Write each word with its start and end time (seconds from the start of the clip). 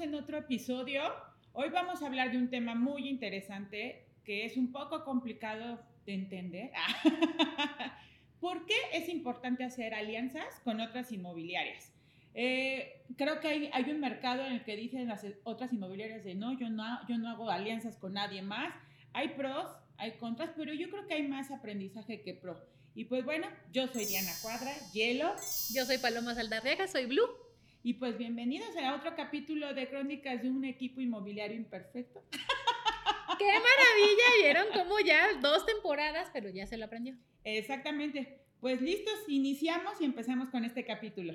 en 0.00 0.14
otro 0.14 0.38
episodio. 0.38 1.02
Hoy 1.52 1.70
vamos 1.70 2.02
a 2.02 2.06
hablar 2.06 2.30
de 2.30 2.38
un 2.38 2.50
tema 2.50 2.74
muy 2.74 3.08
interesante 3.08 4.06
que 4.24 4.44
es 4.44 4.56
un 4.56 4.70
poco 4.70 5.04
complicado 5.04 5.80
de 6.06 6.14
entender. 6.14 6.70
¿Por 8.40 8.64
qué 8.66 8.76
es 8.92 9.08
importante 9.08 9.64
hacer 9.64 9.94
alianzas 9.94 10.60
con 10.62 10.80
otras 10.80 11.10
inmobiliarias? 11.10 11.92
Eh, 12.34 13.02
creo 13.16 13.40
que 13.40 13.48
hay, 13.48 13.70
hay, 13.72 13.90
un 13.90 13.98
mercado 13.98 14.44
en 14.46 14.52
el 14.52 14.64
que 14.64 14.76
dicen 14.76 15.08
las 15.08 15.26
otras 15.42 15.72
inmobiliarias 15.72 16.22
de 16.22 16.36
no 16.36 16.56
yo, 16.56 16.70
no, 16.70 16.84
yo 17.08 17.18
no 17.18 17.28
hago 17.30 17.50
alianzas 17.50 17.96
con 17.96 18.12
nadie 18.12 18.42
más. 18.42 18.72
Hay 19.14 19.30
pros, 19.30 19.66
hay 19.96 20.12
contras, 20.18 20.50
pero 20.56 20.72
yo 20.74 20.90
creo 20.90 21.08
que 21.08 21.14
hay 21.14 21.26
más 21.26 21.50
aprendizaje 21.50 22.22
que 22.22 22.34
pro. 22.34 22.56
Y 22.94 23.06
pues 23.06 23.24
bueno, 23.24 23.48
yo 23.72 23.88
soy 23.88 24.04
Diana 24.04 24.32
Cuadra, 24.42 24.72
Hielo. 24.92 25.34
Yo 25.72 25.84
soy 25.86 25.98
Paloma 25.98 26.34
Saldarriaga, 26.34 26.86
soy 26.86 27.06
Blue. 27.06 27.47
Y 27.82 27.94
pues 27.94 28.18
bienvenidos 28.18 28.76
a 28.76 28.96
otro 28.96 29.14
capítulo 29.14 29.72
de 29.72 29.88
Crónicas 29.88 30.42
de 30.42 30.50
un 30.50 30.64
equipo 30.64 31.00
inmobiliario 31.00 31.56
imperfecto. 31.56 32.20
¡Qué 33.38 33.44
maravilla! 33.46 34.24
Vieron 34.42 34.66
cómo 34.74 34.98
ya 34.98 35.34
dos 35.40 35.64
temporadas, 35.64 36.28
pero 36.32 36.50
ya 36.50 36.66
se 36.66 36.76
lo 36.76 36.86
aprendió. 36.86 37.14
Exactamente. 37.44 38.40
Pues 38.60 38.82
listos, 38.82 39.14
iniciamos 39.28 40.00
y 40.00 40.04
empezamos 40.04 40.50
con 40.50 40.64
este 40.64 40.84
capítulo. 40.84 41.34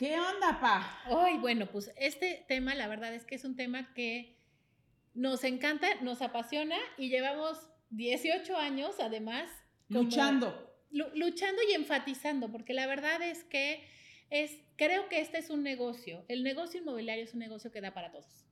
¿Qué 0.00 0.18
onda, 0.18 0.58
pa? 0.62 0.98
Ay, 1.04 1.36
bueno, 1.36 1.66
pues 1.66 1.92
este 1.98 2.46
tema, 2.48 2.74
la 2.74 2.88
verdad 2.88 3.12
es 3.12 3.26
que 3.26 3.34
es 3.34 3.44
un 3.44 3.54
tema 3.54 3.92
que 3.92 4.34
nos 5.12 5.44
encanta, 5.44 5.86
nos 6.00 6.22
apasiona 6.22 6.78
y 6.96 7.10
llevamos 7.10 7.58
18 7.90 8.56
años, 8.56 8.94
además. 8.98 9.50
luchando. 9.90 10.74
Luchando 10.90 11.60
y 11.68 11.74
enfatizando, 11.74 12.50
porque 12.50 12.72
la 12.72 12.86
verdad 12.86 13.20
es 13.20 13.44
que 13.44 13.84
es, 14.30 14.62
creo 14.76 15.06
que 15.10 15.20
este 15.20 15.36
es 15.36 15.50
un 15.50 15.62
negocio. 15.62 16.24
El 16.28 16.44
negocio 16.44 16.80
inmobiliario 16.80 17.24
es 17.24 17.34
un 17.34 17.40
negocio 17.40 17.70
que 17.70 17.82
da 17.82 17.92
para 17.92 18.10
todos. 18.10 18.46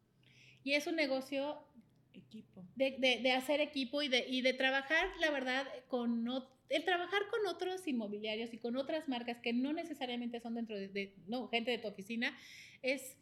Y 0.65 0.75
es 0.75 0.87
un 0.87 0.97
negocio 0.97 1.65
equipo. 2.13 2.63
De, 2.77 3.21
de, 3.23 3.33
hacer 3.33 3.63
equipo 3.63 4.03
y 4.03 4.09
de, 4.09 4.27
y 4.29 4.43
de 4.43 4.53
trabajar, 4.53 5.09
la 5.19 5.31
verdad, 5.31 5.67
con 5.89 6.25
el 6.69 6.85
trabajar 6.85 7.23
con 7.31 7.47
otros 7.47 7.87
inmobiliarios 7.87 8.53
y 8.53 8.59
con 8.59 8.77
otras 8.77 9.09
marcas 9.09 9.39
que 9.41 9.53
no 9.53 9.73
necesariamente 9.73 10.41
son 10.41 10.55
dentro 10.55 10.77
de, 10.77 11.15
no, 11.27 11.49
gente 11.49 11.71
de 11.71 11.79
tu 11.79 11.89
oficina, 11.89 12.37
es, 12.83 13.17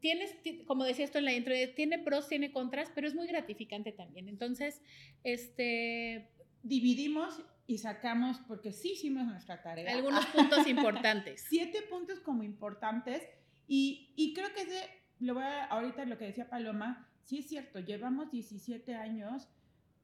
tienes, 0.00 0.34
como 0.66 0.84
decía 0.84 1.04
esto 1.04 1.18
en 1.18 1.24
la 1.26 1.32
intro, 1.32 1.54
tiene 1.74 1.98
pros, 1.98 2.28
tiene 2.28 2.52
contras, 2.52 2.90
pero 2.94 3.06
es 3.06 3.14
muy 3.14 3.26
gratificante 3.26 3.92
también. 3.92 4.28
Entonces, 4.28 4.80
este... 5.24 6.28
Dividimos 6.62 7.42
y 7.66 7.78
sacamos, 7.78 8.38
porque 8.46 8.72
sí 8.72 8.92
hicimos 8.92 9.24
nuestra 9.24 9.62
tarea. 9.62 9.96
Algunos 9.96 10.26
puntos 10.26 10.66
importantes. 10.66 11.42
Siete 11.48 11.80
puntos 11.88 12.20
como 12.20 12.42
importantes 12.42 13.22
y, 13.66 14.12
y 14.16 14.34
creo 14.34 14.52
que 14.52 14.66
de, 14.66 14.80
lo 15.20 15.34
voy 15.34 15.44
a, 15.44 15.66
ahorita 15.66 16.04
lo 16.04 16.18
que 16.18 16.24
decía 16.24 16.50
Paloma, 16.50 17.08
sí 17.22 17.38
es 17.38 17.46
cierto, 17.48 17.78
llevamos 17.78 18.32
17 18.32 18.96
años 18.96 19.48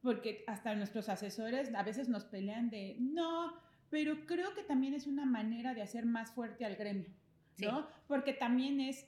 porque 0.07 0.45
hasta 0.47 0.73
nuestros 0.77 1.09
asesores 1.09 1.75
a 1.75 1.83
veces 1.83 2.09
nos 2.09 2.25
pelean 2.25 2.71
de, 2.71 2.95
no, 3.01 3.53
pero 3.91 4.25
creo 4.25 4.55
que 4.55 4.63
también 4.63 4.95
es 4.95 5.09
una 5.09 5.27
manera 5.27 5.75
de 5.75 5.83
hacer 5.83 6.07
más 6.07 6.31
fuerte 6.31 6.65
al 6.65 6.77
gremio, 6.77 7.11
¿no? 7.59 7.89
Porque 8.07 8.33
también 8.33 8.81
es, 8.81 9.05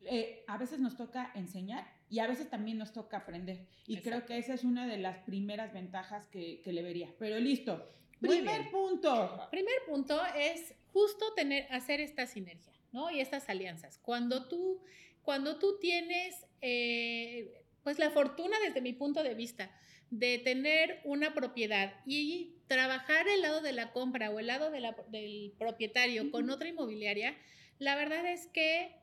eh, 0.00 0.44
a 0.48 0.56
veces 0.56 0.80
nos 0.80 0.96
toca 0.96 1.30
enseñar 1.34 1.86
y 2.08 2.20
a 2.20 2.26
veces 2.26 2.48
también 2.48 2.78
nos 2.78 2.94
toca 2.94 3.18
aprender. 3.18 3.66
Y 3.86 3.98
creo 3.98 4.24
que 4.24 4.38
esa 4.38 4.54
es 4.54 4.64
una 4.64 4.86
de 4.86 4.96
las 4.96 5.18
primeras 5.18 5.74
ventajas 5.74 6.26
que, 6.28 6.62
que 6.62 6.72
le 6.72 6.82
vería. 6.82 7.10
Pero 7.18 7.38
listo. 7.38 7.86
Primer 8.18 8.70
punto. 8.70 9.46
Primer 9.50 9.76
punto 9.86 10.18
es 10.34 10.74
justo 10.94 11.34
tener, 11.34 11.70
hacer 11.70 12.00
esta 12.00 12.26
sinergia, 12.26 12.72
¿no? 12.92 13.10
Y 13.10 13.20
estas 13.20 13.46
alianzas. 13.50 13.98
Cuando 13.98 14.48
tú, 14.48 14.80
cuando 15.20 15.58
tú 15.58 15.78
tienes, 15.78 16.46
eh, 16.62 17.61
pues 17.82 17.98
la 17.98 18.10
fortuna 18.10 18.56
desde 18.64 18.80
mi 18.80 18.92
punto 18.92 19.22
de 19.22 19.34
vista, 19.34 19.70
de 20.10 20.38
tener 20.38 21.00
una 21.04 21.34
propiedad 21.34 21.94
y 22.06 22.56
trabajar 22.66 23.26
el 23.28 23.42
lado 23.42 23.60
de 23.60 23.72
la 23.72 23.92
compra 23.92 24.30
o 24.30 24.38
el 24.38 24.46
lado 24.46 24.70
del 24.70 25.54
propietario 25.58 26.30
con 26.30 26.50
otra 26.50 26.68
inmobiliaria, 26.68 27.36
la 27.78 27.96
verdad 27.96 28.26
es 28.26 28.46
que 28.46 28.94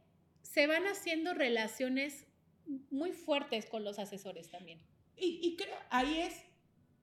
se 0.42 0.68
van 0.68 0.86
haciendo 0.88 1.34
relaciones 1.34 2.26
muy 2.92 3.12
fuertes 3.12 3.66
con 3.66 3.84
los 3.84 4.00
asesores 4.00 4.50
también. 4.50 4.80
Y, 5.18 5.40
y 5.42 5.56
creo, 5.56 5.76
ahí 5.90 6.22
es 6.22 6.49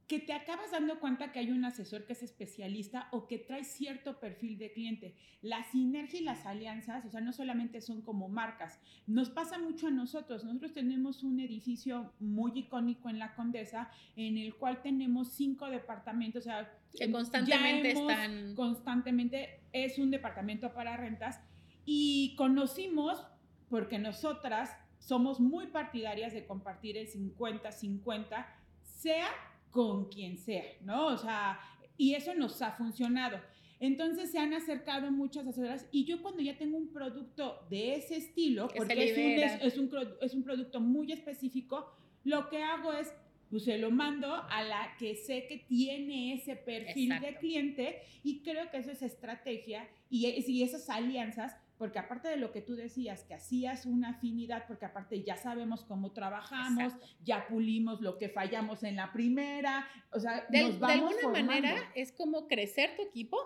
que 0.07 0.21
te 0.21 0.33
acabas 0.33 0.71
dando 0.71 1.01
cuenta 1.01 1.33
que 1.33 1.41
hay 1.41 1.51
un 1.51 1.65
asesor 1.65 2.07
que 2.07 2.13
es 2.13 2.23
especialista 2.23 3.09
o 3.11 3.27
que 3.27 3.39
trae 3.39 3.65
cierto 3.65 4.21
perfil 4.21 4.57
de 4.57 4.73
cliente. 4.73 5.17
La 5.43 5.65
sinergia 5.65 6.21
y 6.21 6.23
las 6.23 6.47
alianzas, 6.47 7.05
o 7.05 7.11
sea, 7.11 7.21
no 7.21 7.33
solamente 7.33 7.81
son 7.81 8.03
como 8.03 8.29
marcas, 8.29 8.79
nos 9.07 9.31
pasa 9.31 9.59
mucho 9.59 9.89
a 9.89 9.91
nosotros. 9.91 10.45
Nosotros 10.45 10.75
tenemos 10.75 11.25
un 11.25 11.41
edificio 11.41 12.13
muy 12.21 12.53
icónico 12.55 13.09
en 13.09 13.19
la 13.19 13.35
Condesa 13.35 13.91
en 14.15 14.39
el 14.39 14.55
cual 14.55 14.81
tenemos 14.81 15.33
cinco 15.33 15.69
departamentos, 15.69 16.43
o 16.43 16.45
sea, 16.45 16.73
que 16.97 17.11
constantemente 17.11 17.91
están... 17.91 18.55
Constantemente 18.55 19.61
es 19.73 19.99
un 19.99 20.13
departamento 20.13 20.73
para 20.73 20.97
rentas 20.97 21.41
y 21.85 22.35
conocimos, 22.37 23.27
porque 23.69 23.99
nosotras 23.99 24.71
somos 24.99 25.41
muy 25.41 25.67
partidarias 25.67 26.33
de 26.33 26.47
compartir 26.47 26.97
el 26.97 27.09
50-50, 27.09 28.47
sea 28.83 29.29
con 29.77 30.07
quien 30.07 30.39
sea, 30.39 30.65
¿no? 30.81 31.09
O 31.09 31.19
sea, 31.19 31.61
y 31.99 32.15
eso 32.15 32.35
nos 32.35 32.63
ha 32.63 32.73
funcionado. 32.73 33.39
Entonces 33.79 34.31
se 34.31 34.39
han 34.39 34.55
acercado 34.55 35.13
muchas 35.13 35.47
asesoras 35.47 35.87
y 35.93 36.07
yo 36.07 36.23
cuando 36.23 36.41
ya 36.41 36.57
tengo 36.57 36.79
un 36.79 36.95
producto 36.95 37.61
de 37.69 37.97
ese 37.97 38.17
estilo, 38.17 38.69
porque 38.75 39.11
es 39.11 39.19
un, 39.19 39.67
es, 39.67 39.77
un, 39.77 39.91
es 40.23 40.35
un, 40.35 40.43
producto 40.43 40.81
muy 40.81 41.13
específico, 41.13 41.93
lo 42.25 42.49
que 42.49 42.63
hago 42.63 42.95
es, 42.95 43.13
pues 43.51 43.65
se 43.65 43.77
lo 43.77 43.91
mando 43.91 44.33
a 44.33 44.63
la 44.63 44.97
que 44.99 45.15
sé 45.15 45.47
que 45.47 45.59
tiene 45.69 46.33
ese 46.33 46.57
perfil 46.57 47.21
de 47.21 47.37
cliente 47.37 47.99
y 48.25 48.41
creo 48.41 48.71
que 48.71 48.79
eso 48.79 48.93
es 48.93 49.03
estrategia 49.03 49.87
y, 50.09 50.27
y 50.27 50.63
esas 50.63 50.89
alianzas 50.89 51.55
porque 51.79 51.99
aparte 51.99 52.29
de 52.29 52.37
lo 52.37 52.53
que 52.53 52.63
tú 52.63 52.75
decías, 52.75 53.25
que 53.25 53.35
hacías 53.35 53.87
una 53.87 54.11
afinidad, 54.11 54.67
porque 54.67 54.87
aparte 54.87 55.23
ya 55.23 55.37
sabemos 55.37 55.85
cómo 55.85 56.13
trabajamos, 56.13 56.93
ya 57.25 57.47
pulimos 57.49 58.01
lo 58.01 58.19
que 58.19 58.29
fallamos 58.29 58.83
en 58.83 58.97
la 58.97 59.13
primera, 59.13 59.87
o 60.11 60.21
sea, 60.21 60.47
de, 60.49 60.63
nos 60.63 60.79
vamos 60.79 61.11
de 61.11 61.21
alguna 61.21 61.43
manera 61.43 61.93
es 61.95 62.13
como 62.13 62.49
crecer 62.49 62.97
tu 62.97 63.03
equipo 63.03 63.37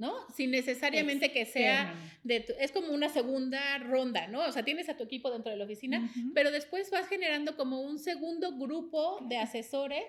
¿no? 0.00 0.14
Sin 0.34 0.50
necesariamente 0.50 1.30
que 1.30 1.44
sea 1.44 1.94
de 2.24 2.46
es 2.58 2.72
como 2.72 2.90
una 2.94 3.10
segunda 3.10 3.76
ronda, 3.76 4.28
¿no? 4.28 4.40
O 4.46 4.50
sea, 4.50 4.64
tienes 4.64 4.88
a 4.88 4.96
tu 4.96 5.04
equipo 5.04 5.30
dentro 5.30 5.52
de 5.52 5.58
la 5.58 5.64
oficina, 5.64 6.10
pero 6.34 6.50
después 6.50 6.90
vas 6.90 7.06
generando 7.06 7.54
como 7.54 7.82
un 7.82 7.98
segundo 7.98 8.56
grupo 8.56 9.18
de 9.28 9.36
asesores, 9.36 10.06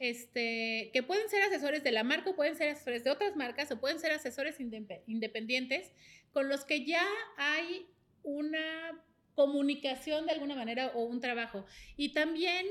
este, 0.00 0.88
que 0.94 1.02
pueden 1.02 1.28
ser 1.28 1.42
asesores 1.42 1.84
de 1.84 1.92
la 1.92 2.04
marca, 2.04 2.34
pueden 2.34 2.56
ser 2.56 2.70
asesores 2.70 3.04
de 3.04 3.10
otras 3.10 3.36
marcas, 3.36 3.70
o 3.70 3.78
pueden 3.78 4.00
ser 4.00 4.12
asesores 4.12 4.56
independientes, 5.06 5.92
con 6.38 6.48
los 6.48 6.64
que 6.64 6.84
ya 6.84 7.04
hay 7.36 7.84
una 8.22 9.04
comunicación 9.34 10.26
de 10.26 10.30
alguna 10.30 10.54
manera 10.54 10.92
o 10.94 11.02
un 11.02 11.18
trabajo. 11.18 11.66
Y 11.96 12.12
también 12.12 12.64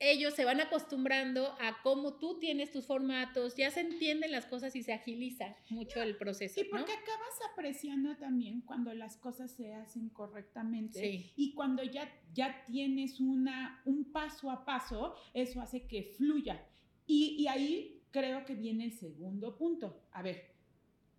ellos 0.00 0.34
se 0.34 0.44
van 0.44 0.60
acostumbrando 0.60 1.54
a 1.60 1.80
cómo 1.84 2.14
tú 2.14 2.40
tienes 2.40 2.72
tus 2.72 2.86
formatos, 2.86 3.54
ya 3.54 3.70
se 3.70 3.82
entienden 3.82 4.32
las 4.32 4.46
cosas 4.46 4.74
y 4.74 4.82
se 4.82 4.92
agiliza 4.92 5.54
mucho 5.70 6.02
el 6.02 6.16
proceso. 6.16 6.60
Y 6.60 6.64
porque 6.64 6.90
acabas 6.90 7.38
apreciando 7.52 8.16
también 8.16 8.62
cuando 8.62 8.92
las 8.94 9.16
cosas 9.16 9.52
se 9.52 9.72
hacen 9.72 10.08
correctamente 10.08 11.32
y 11.36 11.54
cuando 11.54 11.84
ya, 11.84 12.12
ya 12.32 12.64
tienes 12.64 13.20
una, 13.20 13.80
un 13.84 14.10
paso 14.10 14.50
a 14.50 14.64
paso, 14.64 15.14
eso 15.34 15.60
hace 15.60 15.86
que 15.86 16.02
fluya. 16.02 16.66
Y, 17.06 17.36
y 17.38 17.46
ahí 17.46 18.02
creo 18.10 18.44
que 18.44 18.56
viene 18.56 18.86
el 18.86 18.92
segundo 18.92 19.56
punto. 19.56 20.02
A 20.10 20.22
ver, 20.22 20.53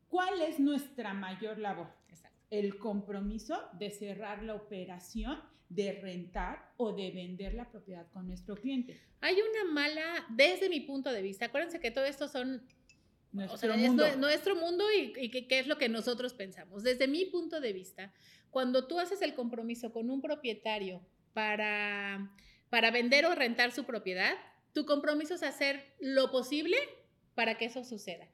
¿cuál 0.10 0.42
es 0.42 0.60
nuestra 0.60 1.14
mayor 1.14 1.58
labor? 1.58 1.88
El 2.50 2.78
compromiso 2.78 3.60
de 3.74 3.90
cerrar 3.90 4.44
la 4.44 4.56
operación 4.56 5.40
de 5.70 5.94
rentar 5.94 6.72
o 6.78 6.94
de 6.94 7.12
vender 7.12 7.54
la 7.54 7.70
propiedad 7.70 8.08
con 8.12 8.28
nuestro 8.28 8.56
cliente. 8.56 9.02
Hay 9.22 9.36
una 9.36 9.72
mala, 9.72 10.26
desde 10.30 10.70
mi 10.70 10.82
punto 10.82 11.12
de 11.12 11.22
vista, 11.22 11.46
acuérdense 11.46 11.80
que 11.80 11.92
todo 11.92 12.06
esto 12.06 12.28
son 12.28 12.64
nuestro 13.32 13.76
mundo, 13.76 14.16
nuestro 14.18 14.56
mundo 14.56 14.86
y, 14.94 15.30
qué 15.30 15.60
es 15.60 15.68
lo 15.68 15.78
que 15.78 15.90
nosotros 15.90 16.34
pensamos. 16.34 16.84
Desde 16.84 17.08
mi 17.08 17.26
punto 17.26 17.60
de 17.60 17.74
vista, 17.74 18.14
cuando 18.52 18.88
tú 18.88 19.00
haces 19.00 19.22
el 19.22 19.34
compromiso 19.34 19.92
con 19.92 20.10
un 20.10 20.22
propietario 20.22 21.02
para, 21.34 22.32
para 22.70 22.92
vender 22.92 23.26
o 23.26 23.36
rentar 23.36 23.72
su 23.72 23.84
propiedad, 23.84 24.34
tu 24.74 24.86
compromiso 24.86 25.36
es 25.36 25.44
hacer 25.44 25.96
lo 26.00 26.32
posible 26.32 26.78
para 27.34 27.58
que 27.58 27.66
eso 27.66 27.84
suceda. 27.84 28.30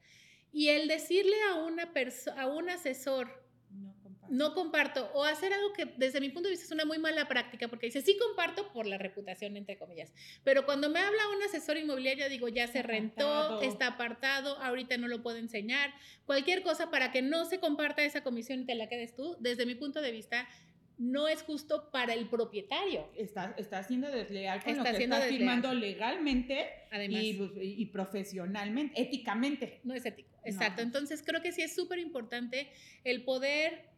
Y 0.52 0.68
el 0.68 0.86
decirle 0.86 1.36
a, 1.50 1.54
una 1.54 1.90
a 2.36 2.46
un 2.46 2.68
asesor, 2.68 3.42
no 4.32 4.54
comparto. 4.54 5.10
o 5.12 5.24
hacer 5.24 5.52
algo 5.52 5.72
que 5.74 5.84
desde 5.98 6.20
mi 6.20 6.30
punto 6.30 6.48
de 6.48 6.52
vista 6.52 6.64
es 6.64 6.72
una 6.72 6.86
muy 6.86 6.98
mala 6.98 7.28
práctica, 7.28 7.68
porque 7.68 7.86
dice, 7.86 8.00
sí 8.00 8.16
comparto 8.16 8.72
por 8.72 8.86
la 8.86 8.96
reputación, 8.96 9.56
entre 9.58 9.76
comillas, 9.76 10.10
pero 10.42 10.64
cuando 10.64 10.88
me 10.88 11.00
habla 11.00 11.28
un 11.36 11.42
asesor 11.42 11.76
inmobiliario, 11.76 12.28
digo, 12.30 12.48
ya 12.48 12.66
se 12.66 12.82
rentó, 12.82 13.60
está 13.60 13.88
apartado, 13.88 14.56
ahorita 14.58 14.96
no 14.96 15.06
lo 15.06 15.22
puedo 15.22 15.36
enseñar, 15.36 15.92
cualquier 16.24 16.62
cosa 16.62 16.90
para 16.90 17.12
que 17.12 17.20
no 17.20 17.44
se 17.44 17.60
comparta 17.60 18.04
esa 18.04 18.22
comisión 18.22 18.60
y 18.60 18.64
te 18.64 18.74
la 18.74 18.88
quedes 18.88 19.14
tú, 19.14 19.36
desde 19.40 19.66
mi 19.66 19.74
punto 19.74 20.00
de 20.00 20.12
vista, 20.12 20.48
no 21.02 21.26
es 21.26 21.42
justo 21.42 21.90
para 21.90 22.14
el 22.14 22.28
propietario. 22.28 23.08
Está, 23.16 23.54
está 23.58 23.82
siendo 23.82 24.08
desleal 24.08 24.62
con 24.62 24.76
lo 24.76 24.84
que 24.84 25.02
está 25.02 25.20
firmando 25.22 25.74
legalmente 25.74 26.68
pues, 26.90 27.10
y, 27.60 27.86
profesionalmente, 27.86 29.02
éticamente. 29.02 29.80
No 29.82 29.94
es 29.94 30.06
ético, 30.06 30.30
exacto. 30.44 30.80
Entonces 30.80 31.22
creo 31.26 31.42
que 31.42 31.50
sí 31.50 31.60
es 31.60 31.74
súper 31.74 31.98
importante 31.98 32.68
el 33.02 33.24
poder 33.24 33.90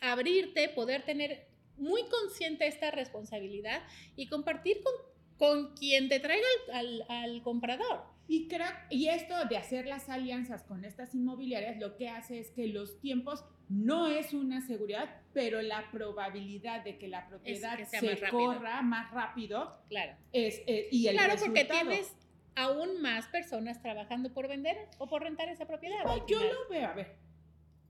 abrirte, 0.00 0.68
poder 0.70 1.02
tener 1.02 1.46
muy 1.76 2.02
consciente 2.08 2.66
esta 2.66 2.90
responsabilidad 2.90 3.82
y 4.16 4.26
compartir 4.26 4.80
con, 4.82 4.92
con 5.36 5.74
quien 5.76 6.08
te 6.08 6.18
traiga 6.18 6.46
al, 6.72 7.04
al 7.08 7.42
comprador. 7.42 8.02
Y, 8.26 8.46
creo, 8.46 8.68
y 8.90 9.08
esto 9.08 9.34
de 9.48 9.56
hacer 9.56 9.86
las 9.86 10.08
alianzas 10.08 10.62
con 10.62 10.84
estas 10.84 11.14
inmobiliarias 11.14 11.78
lo 11.78 11.96
que 11.96 12.08
hace 12.08 12.38
es 12.38 12.50
que 12.50 12.68
los 12.68 13.00
tiempos 13.00 13.44
no 13.68 14.06
es 14.06 14.32
una 14.32 14.60
seguridad, 14.60 15.08
pero 15.32 15.62
la 15.62 15.90
probabilidad 15.90 16.84
de 16.84 16.98
que 16.98 17.08
la 17.08 17.28
propiedad 17.28 17.78
se 17.84 18.20
corra 18.30 18.82
más 18.82 19.10
rápido 19.12 19.82
claro. 19.88 20.16
es 20.32 20.62
eh, 20.66 20.88
y 20.90 21.08
el 21.08 21.16
Claro, 21.16 21.34
porque 21.38 21.64
tienes 21.64 22.14
aún 22.54 23.00
más 23.00 23.26
personas 23.28 23.80
trabajando 23.80 24.32
por 24.32 24.48
vender 24.48 24.76
o 24.98 25.08
por 25.08 25.22
rentar 25.22 25.48
esa 25.48 25.66
propiedad. 25.66 26.04
yo 26.28 26.40
lo 26.40 26.68
veo, 26.68 26.88
a 26.88 26.94
ver, 26.94 27.16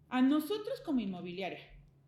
a 0.09 0.23
nosotros 0.23 0.81
como 0.81 1.01
inmobiliaria, 1.01 1.61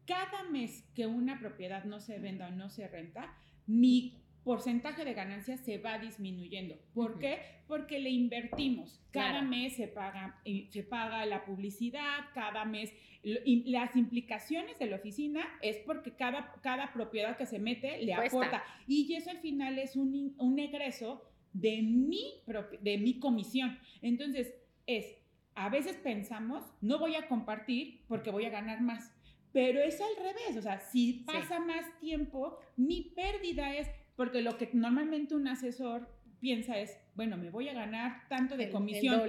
cada 0.06 0.44
mes 0.44 0.84
que 0.94 1.06
una 1.06 1.38
propiedad 1.38 1.84
no 1.84 2.00
se 2.00 2.18
venda 2.18 2.48
o 2.48 2.50
no 2.50 2.68
se 2.68 2.88
renta, 2.88 3.34
mi 3.66 4.21
porcentaje 4.44 5.04
de 5.04 5.14
ganancias 5.14 5.60
se 5.60 5.78
va 5.78 5.98
disminuyendo. 5.98 6.76
¿Por 6.94 7.18
qué? 7.18 7.38
Porque 7.68 7.98
le 7.98 8.10
invertimos. 8.10 9.00
Cada 9.10 9.42
mes 9.42 9.76
se 9.76 9.88
paga, 9.88 10.40
eh, 10.44 10.66
se 10.70 10.82
paga 10.82 11.24
la 11.26 11.44
publicidad, 11.44 12.26
cada 12.34 12.64
mes. 12.64 12.92
las 13.22 13.94
implicaciones 13.94 14.78
de 14.78 14.86
la 14.86 14.96
oficina 14.96 15.46
es 15.62 15.76
porque 15.78 16.12
cada, 16.12 16.52
cada 16.62 16.92
propiedad 16.92 17.36
que 17.36 17.46
se 17.46 17.58
mete 17.58 18.02
le 18.02 18.14
aporta. 18.14 18.64
Y 18.86 19.12
eso 19.14 19.30
al 19.30 19.38
final 19.38 19.78
es 19.78 19.96
un, 19.96 20.34
un 20.38 20.58
egreso 20.58 21.22
de 21.52 21.82
mi, 21.82 22.42
de 22.80 22.98
mi 22.98 23.18
comisión. 23.18 23.78
Entonces, 24.00 24.54
es, 24.86 25.06
a 25.54 25.68
veces 25.68 25.96
pensamos, 25.96 26.64
no 26.80 26.98
voy 26.98 27.14
a 27.14 27.28
compartir 27.28 28.00
porque 28.08 28.30
voy 28.30 28.44
a 28.46 28.50
ganar 28.50 28.80
más. 28.80 29.12
Pero 29.52 29.80
es 29.80 30.00
al 30.00 30.16
revés, 30.16 30.56
o 30.56 30.62
sea, 30.62 30.78
si 30.80 31.24
pasa 31.26 31.60
más 31.60 31.84
tiempo, 32.00 32.58
mi 32.76 33.12
pérdida 33.14 33.76
es, 33.76 33.88
porque 34.22 34.40
lo 34.40 34.56
que 34.56 34.70
normalmente 34.72 35.34
un 35.34 35.48
asesor 35.48 36.08
piensa 36.38 36.78
es, 36.78 36.96
bueno, 37.16 37.36
me 37.36 37.50
voy 37.50 37.68
a 37.68 37.74
ganar 37.74 38.28
tanto 38.28 38.56
de 38.56 38.70
comisión, 38.70 39.20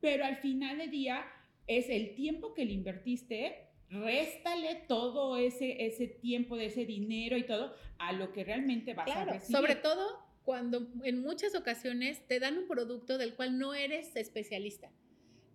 pero 0.00 0.24
al 0.24 0.36
final 0.36 0.78
del 0.78 0.88
día 0.88 1.26
es 1.66 1.90
el 1.90 2.14
tiempo 2.14 2.54
que 2.54 2.64
le 2.64 2.72
invertiste, 2.72 3.66
réstale 3.90 4.84
todo 4.86 5.36
ese, 5.36 5.84
ese 5.84 6.06
tiempo 6.06 6.56
de 6.56 6.66
ese 6.66 6.86
dinero 6.86 7.36
y 7.36 7.42
todo 7.42 7.74
a 7.98 8.12
lo 8.12 8.32
que 8.32 8.44
realmente 8.44 8.94
vas 8.94 9.10
a 9.10 9.24
recibir. 9.24 9.56
Sobre 9.56 9.74
todo 9.74 10.16
cuando 10.44 10.92
en 11.02 11.22
muchas 11.22 11.56
ocasiones 11.56 12.24
te 12.28 12.38
dan 12.38 12.56
un 12.56 12.68
producto 12.68 13.18
del 13.18 13.34
cual 13.34 13.58
no 13.58 13.74
eres 13.74 14.14
especialista. 14.14 14.92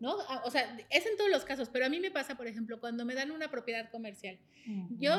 ¿no? 0.01 0.17
Ah, 0.27 0.41
o 0.43 0.51
sea, 0.51 0.77
es 0.89 1.05
en 1.05 1.15
todos 1.15 1.29
los 1.29 1.45
casos, 1.45 1.69
pero 1.69 1.85
a 1.85 1.89
mí 1.89 2.01
me 2.01 2.11
pasa, 2.11 2.35
por 2.35 2.47
ejemplo, 2.47 2.81
cuando 2.81 3.05
me 3.05 3.13
dan 3.13 3.31
una 3.31 3.49
propiedad 3.49 3.89
comercial. 3.89 4.37
Yo, 4.99 5.13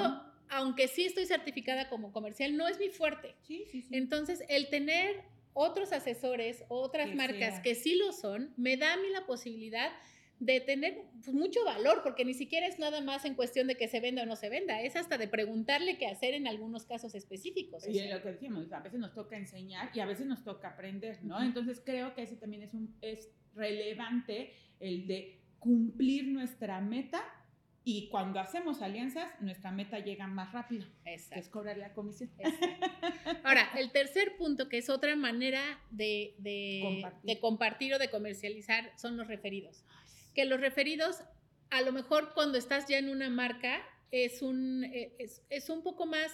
aunque 0.53 0.87
sí 0.87 1.07
estoy 1.07 1.27
certificada 1.27 1.89
como 1.89 2.13
comercial, 2.13 2.57
no 2.57 2.69
es 2.69 2.79
mi 2.79 2.91
fuerte. 2.91 3.35
Sí, 3.41 3.65
sí, 3.71 3.83
sí. 3.83 3.89
Entonces, 3.97 4.45
el 4.49 4.69
tener 4.69 5.23
otros 5.55 5.93
asesores, 5.93 6.65
otras 6.69 7.15
marcas 7.15 7.61
que 7.61 7.75
sí 7.75 7.97
lo 7.97 8.13
son, 8.13 8.53
me 8.57 8.77
da 8.77 8.95
a 8.95 8.97
mí 8.99 9.09
la 9.11 9.27
posibilidad 9.27 9.91
de 10.41 10.61
tener 10.61 11.05
pues, 11.23 11.35
mucho 11.35 11.65
valor, 11.65 12.01
porque 12.03 12.25
ni 12.25 12.35
siquiera 12.35 12.67
es 12.67 12.79
nada 12.79 13.01
más 13.01 13.25
en 13.25 13.35
cuestión 13.35 13.67
de 13.67 13.77
que 13.77 13.89
se 13.89 14.01
venda 14.01 14.25
o 14.25 14.27
no 14.27 14.37
se 14.37 14.51
venda, 14.51 14.83
es 14.83 14.97
hasta 14.97 15.17
de 15.17 15.29
preguntarle 15.29 15.97
qué 15.99 16.07
hacer 16.07 16.35
en 16.35 16.47
algunos 16.47 16.85
casos 16.85 17.15
específicos. 17.15 17.87
Y 17.87 18.07
lo 18.09 18.21
que 18.21 18.33
decimos, 18.33 18.73
a 18.73 18.81
veces 18.81 18.99
nos 18.99 19.15
toca 19.15 19.37
enseñar 19.37 19.91
y 19.95 20.01
a 20.01 20.07
veces 20.07 20.27
nos 20.27 20.43
toca 20.43 20.69
aprender, 20.69 21.23
¿no? 21.23 21.43
Entonces 21.43 21.81
creo 21.85 22.15
que 22.15 22.23
ese 22.23 22.37
también 22.37 22.63
es, 22.63 22.75
un, 22.75 22.95
es 23.01 23.31
relevante 23.55 24.53
el 24.81 25.07
de 25.07 25.41
cumplir 25.61 26.27
nuestra 26.27 26.81
meta 26.81 27.23
y 27.85 28.09
cuando 28.11 28.39
hacemos 28.39 28.81
alianzas, 28.81 29.29
nuestra 29.41 29.73
meta 29.73 29.99
llega 29.99 30.29
más 30.29 30.53
rápido. 30.53 30.87
Exacto. 31.05 31.41
es 31.41 31.49
cobrar 31.49 31.77
la 31.79 31.93
comisión. 31.93 32.31
Ahora, 33.45 33.71
el 33.77 33.91
tercer 33.91 34.37
punto, 34.37 34.69
que 34.69 34.79
es 34.79 34.89
otra 34.89 35.17
manera 35.17 35.81
de, 35.91 36.35
de, 36.39 37.39
compartir. 37.41 37.95
o 37.95 37.99
de 37.99 38.09
comercializar, 38.09 38.93
son 38.97 39.17
los 39.17 39.27
referidos. 39.27 39.85
Que 40.33 40.45
los 40.45 40.61
referidos, 40.61 41.23
a 41.71 41.83
lo 41.83 41.91
mejor 41.91 42.35
cuando 42.35 42.57
estás 42.57 42.87
ya 42.87 42.99
en 42.99 43.09
una 43.09 43.31
marca, 43.31 43.83
es 44.13 44.43
un, 44.43 44.85
eh, 44.85 45.17
es, 45.19 45.43
es 45.51 45.69
un 45.69 45.83
poco 45.83 46.07
más 46.07 46.31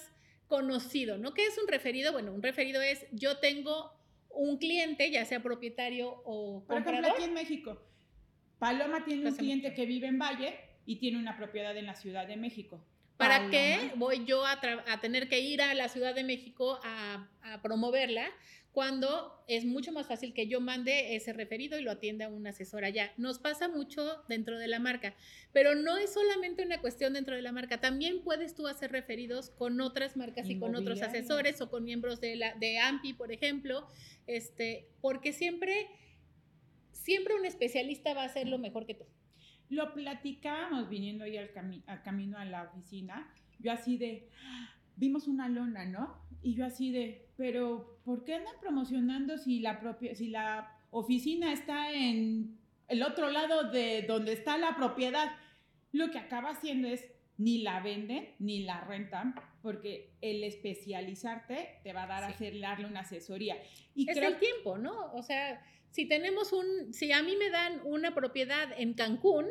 conocido, 0.48 1.16
¿no? 1.16 1.32
¿Qué 1.32 1.46
es 1.46 1.56
un 1.56 1.68
referido? 1.68 2.12
Bueno, 2.12 2.32
un 2.34 2.42
referido 2.42 2.82
es 2.82 3.06
yo 3.12 3.38
tengo 3.38 3.92
un 4.28 4.58
cliente, 4.58 5.10
ya 5.10 5.24
sea 5.24 5.42
propietario 5.42 6.10
o 6.24 6.64
comprador. 6.66 6.84
Por 6.84 6.92
ejemplo, 6.92 7.12
aquí 7.14 7.24
en 7.24 7.34
México, 7.34 7.82
Paloma 8.58 9.04
tiene 9.04 9.30
un 9.30 9.36
cliente 9.36 9.72
que 9.72 9.86
vive 9.86 10.08
en 10.08 10.18
Valle 10.18 10.67
y 10.88 10.96
tiene 10.96 11.18
una 11.18 11.36
propiedad 11.36 11.76
en 11.76 11.84
la 11.84 11.94
Ciudad 11.94 12.26
de 12.26 12.38
México. 12.38 12.82
¿Para 13.18 13.50
qué 13.50 13.92
voy 13.96 14.24
yo 14.24 14.46
a, 14.46 14.58
tener 15.02 15.28
que 15.28 15.38
ir 15.40 15.60
a 15.60 15.74
la 15.74 15.90
Ciudad 15.90 16.14
de 16.14 16.24
México 16.24 16.80
a, 16.82 17.28
promoverla 17.62 18.26
cuando 18.72 19.44
es 19.48 19.66
mucho 19.66 19.92
más 19.92 20.06
fácil 20.06 20.32
que 20.32 20.46
yo 20.46 20.62
mande 20.62 21.14
ese 21.14 21.34
referido 21.34 21.78
y 21.78 21.82
lo 21.82 21.90
atienda 21.90 22.28
un 22.28 22.46
asesor 22.46 22.86
allá? 22.86 23.12
Nos 23.18 23.38
pasa 23.38 23.68
mucho 23.68 24.24
dentro 24.30 24.58
de 24.58 24.66
la 24.66 24.78
marca, 24.78 25.14
pero 25.52 25.74
no 25.74 25.98
es 25.98 26.14
solamente 26.14 26.64
una 26.64 26.80
cuestión 26.80 27.12
dentro 27.12 27.36
de 27.36 27.42
la 27.42 27.52
marca, 27.52 27.82
también 27.82 28.22
puedes 28.22 28.54
tú 28.54 28.66
hacer 28.66 28.90
referidos 28.90 29.50
con 29.50 29.78
otras 29.82 30.16
marcas 30.16 30.48
y 30.48 30.58
con 30.58 30.74
otros 30.74 31.02
asesores 31.02 31.60
o 31.60 31.68
con 31.68 31.84
miembros 31.84 32.18
de, 32.22 32.36
la, 32.36 32.54
de 32.54 32.78
AMPI, 32.78 33.12
por 33.12 33.30
ejemplo, 33.30 33.86
este, 34.26 34.88
porque 35.02 35.34
siempre 35.34 35.86
siempre 36.92 37.34
un 37.34 37.44
especialista 37.44 38.14
va 38.14 38.22
a 38.22 38.26
hacer 38.26 38.48
lo 38.48 38.58
mejor 38.58 38.86
que 38.86 38.94
tú. 38.94 39.04
Lo 39.70 39.92
platicábamos 39.92 40.88
viniendo 40.88 41.24
ahí 41.24 41.36
al, 41.36 41.50
camino 42.02 42.38
a 42.38 42.44
la 42.44 42.64
oficina, 42.64 43.30
yo 43.58 43.72
así 43.72 43.98
de, 43.98 44.28
vimos 44.96 45.28
una 45.28 45.48
lona, 45.48 45.84
¿no? 45.84 46.16
Y 46.42 46.54
yo 46.54 46.64
así 46.64 46.90
de, 46.90 47.28
pero 47.36 47.98
¿por 48.04 48.24
qué 48.24 48.34
andan 48.34 48.54
promocionando 48.60 49.36
si 49.36 49.60
la, 49.60 49.80
propia, 49.80 50.14
si 50.14 50.28
la 50.28 50.76
oficina 50.90 51.52
está 51.52 51.92
en 51.92 52.56
el 52.86 53.02
otro 53.02 53.30
lado 53.30 53.70
de 53.70 54.02
donde 54.02 54.32
está 54.32 54.56
la 54.56 54.76
propiedad? 54.76 55.32
Lo 55.92 56.10
que 56.10 56.18
acaba 56.18 56.50
haciendo 56.50 56.88
es 56.88 57.04
ni 57.38 57.58
la 57.58 57.80
venden 57.80 58.34
ni 58.38 58.64
la 58.64 58.80
rentan 58.82 59.34
porque 59.62 60.10
el 60.20 60.44
especializarte 60.44 61.80
te 61.82 61.92
va 61.92 62.02
a 62.04 62.06
dar 62.06 62.24
a 62.24 62.28
hacer, 62.28 62.58
darle 62.60 62.86
una 62.86 63.00
asesoría. 63.00 63.56
Y 63.94 64.10
es 64.10 64.16
el 64.16 64.38
tiempo, 64.38 64.76
¿no? 64.76 65.12
O 65.14 65.22
sea, 65.22 65.64
si 65.90 66.06
tenemos 66.06 66.52
un, 66.52 66.92
si 66.92 67.12
a 67.12 67.22
mí 67.22 67.36
me 67.36 67.50
dan 67.50 67.80
una 67.84 68.14
propiedad 68.14 68.68
en 68.76 68.94
Cancún, 68.94 69.46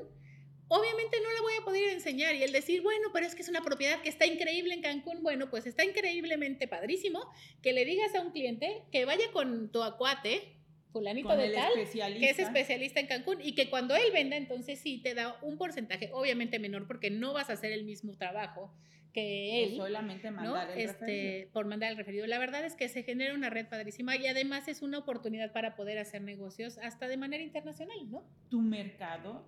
obviamente 0.67 1.17
no 1.21 1.31
la 1.31 1.41
voy 1.41 1.53
a 1.59 1.63
poder 1.63 1.93
enseñar 1.93 2.35
y 2.35 2.43
el 2.43 2.51
decir, 2.51 2.81
bueno, 2.81 3.09
pero 3.13 3.25
es 3.25 3.35
que 3.35 3.41
es 3.41 3.49
una 3.49 3.61
propiedad 3.61 4.01
que 4.01 4.09
está 4.09 4.25
increíble 4.25 4.73
en 4.73 4.81
Cancún, 4.81 5.23
bueno, 5.23 5.49
pues 5.49 5.65
está 5.65 5.85
increíblemente 5.85 6.67
padrísimo 6.67 7.31
que 7.61 7.73
le 7.73 7.85
digas 7.85 8.13
a 8.15 8.21
un 8.21 8.31
cliente 8.31 8.83
que 8.91 9.05
vaya 9.05 9.31
con 9.31 9.71
tu 9.71 9.81
acuate, 9.81 10.56
fulanito 10.91 11.35
de 11.35 11.51
tal, 11.51 11.73
que 12.17 12.29
es 12.29 12.39
especialista 12.39 12.99
en 12.99 13.07
Cancún 13.07 13.37
y 13.41 13.55
que 13.55 13.69
cuando 13.69 13.95
él 13.95 14.11
venda, 14.13 14.35
entonces 14.35 14.79
sí 14.79 15.01
te 15.01 15.13
da 15.13 15.37
un 15.41 15.57
porcentaje, 15.57 16.09
obviamente 16.13 16.59
menor, 16.59 16.87
porque 16.87 17.09
no 17.09 17.33
vas 17.33 17.49
a 17.49 17.53
hacer 17.53 17.71
el 17.71 17.83
mismo 17.83 18.15
trabajo 18.17 18.73
que 19.13 19.63
él. 19.63 19.75
solamente 19.77 20.29
mandar 20.29 20.71
el 20.71 20.79
este, 20.79 21.49
Por 21.51 21.65
mandar 21.65 21.91
el 21.91 21.97
referido. 21.97 22.27
La 22.27 22.37
verdad 22.37 22.63
es 22.65 22.75
que 22.75 22.87
se 22.87 23.03
genera 23.03 23.33
una 23.33 23.49
red 23.49 23.67
padrísima 23.67 24.15
y 24.15 24.27
además 24.27 24.67
es 24.67 24.81
una 24.81 24.99
oportunidad 24.99 25.51
para 25.53 25.75
poder 25.75 25.97
hacer 25.97 26.21
negocios 26.21 26.77
hasta 26.79 27.07
de 27.07 27.17
manera 27.17 27.43
internacional, 27.43 28.09
¿no? 28.11 28.23
Tu 28.49 28.61
mercado 28.61 29.47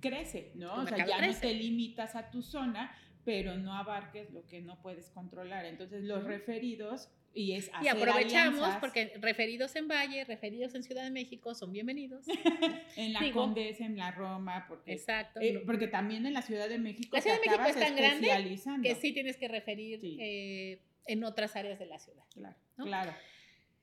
crece, 0.00 0.52
¿no? 0.54 0.74
o 0.74 0.86
sea, 0.86 1.06
ya 1.06 1.26
no 1.26 1.34
te 1.34 1.54
limitas 1.54 2.14
a 2.14 2.30
tu 2.30 2.42
zona, 2.42 2.94
pero 3.24 3.56
no 3.56 3.74
abarques 3.74 4.30
lo 4.30 4.46
que 4.46 4.60
no 4.60 4.80
puedes 4.82 5.10
controlar. 5.10 5.64
Entonces, 5.64 6.04
los 6.04 6.24
referidos 6.24 7.10
y, 7.34 7.52
es 7.52 7.70
y 7.82 7.88
aprovechamos 7.88 8.76
porque 8.76 9.12
referidos 9.20 9.74
en 9.76 9.88
Valle, 9.88 10.24
referidos 10.24 10.74
en 10.74 10.82
Ciudad 10.82 11.02
de 11.02 11.10
México 11.10 11.54
son 11.54 11.72
bienvenidos. 11.72 12.24
en 12.96 13.12
la 13.12 13.30
Condesa, 13.32 13.84
en 13.84 13.96
la 13.96 14.10
Roma, 14.12 14.66
porque, 14.68 14.92
exacto, 14.92 15.40
eh, 15.40 15.62
porque 15.66 15.88
también 15.88 16.24
en 16.26 16.32
la 16.32 16.42
Ciudad 16.42 16.68
de 16.68 16.78
México. 16.78 17.16
La 17.16 17.22
Ciudad 17.22 17.40
de 17.40 17.48
México 17.48 17.64
es 17.66 17.76
tan 17.76 17.96
grande 17.96 18.58
que 18.82 18.94
sí 18.94 19.12
tienes 19.12 19.36
que 19.36 19.48
referir 19.48 20.00
eh, 20.02 20.80
en 21.06 21.24
otras 21.24 21.56
áreas 21.56 21.78
de 21.78 21.86
la 21.86 21.98
ciudad. 21.98 22.24
Claro, 22.32 22.56
claro. 22.76 23.12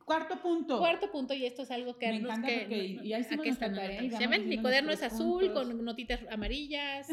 Cuarto 0.05 0.41
punto. 0.41 0.79
Cuarto 0.79 1.11
punto, 1.11 1.33
y 1.33 1.45
esto 1.45 1.61
es 1.61 1.71
algo 1.71 1.97
que... 1.97 2.07
Me 2.07 2.15
encanta 2.17 2.47
que, 2.47 2.59
porque 2.61 3.07
ya 3.07 3.17
aquí 3.17 3.49
están 3.49 3.75
¿Ya 3.75 4.27
ven? 4.27 4.47
Mi 4.49 4.57
cuaderno 4.59 4.91
es 4.91 5.03
azul 5.03 5.53
con 5.53 5.83
notitas 5.83 6.21
amarillas, 6.29 7.07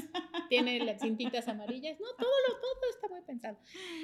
tiene 0.49 0.81
las 0.85 1.01
cintitas 1.03 1.49
amarillas. 1.49 1.99
No, 2.01 2.07
todo 2.19 2.31
lo 2.49 2.55
todo 2.55 2.91
está 2.95 3.09
muy 3.09 3.21
pensado. 3.23 3.59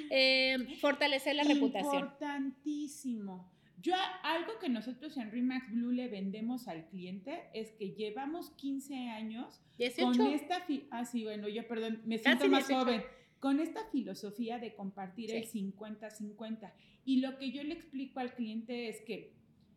Eh, 0.09 0.77
fortalecer 0.79 1.35
la 1.35 1.43
reputación. 1.43 2.03
Importantísimo. 2.03 3.51
Yo, 3.81 3.93
algo 4.23 4.57
que 4.59 4.69
nosotros 4.69 5.15
en 5.17 5.31
Remax 5.31 5.71
Blue 5.71 5.91
le 5.91 6.07
vendemos 6.07 6.67
al 6.67 6.87
cliente 6.87 7.49
es 7.53 7.71
que 7.73 7.91
llevamos 7.91 8.49
15 8.51 9.09
años 9.09 9.61
18. 9.77 10.17
con 10.17 10.33
esta... 10.33 10.65
Ah, 10.89 11.05
sí, 11.05 11.23
bueno, 11.23 11.47
yo 11.47 11.67
perdón, 11.67 12.01
me 12.05 12.17
siento 12.17 12.47
más 12.47 12.65
joven 12.65 13.03
con 13.39 13.59
esta 13.59 13.85
filosofía 13.91 14.57
de 14.57 14.73
compartir 14.73 15.31
el 15.31 15.45
50-50. 15.47 16.71
Y 17.05 17.21
lo 17.21 17.37
que 17.37 17.51
yo 17.51 17.63
le 17.63 17.75
explico 17.75 18.19
al 18.19 18.33
cliente 18.33 18.89
es 18.89 19.01
que 19.01 19.33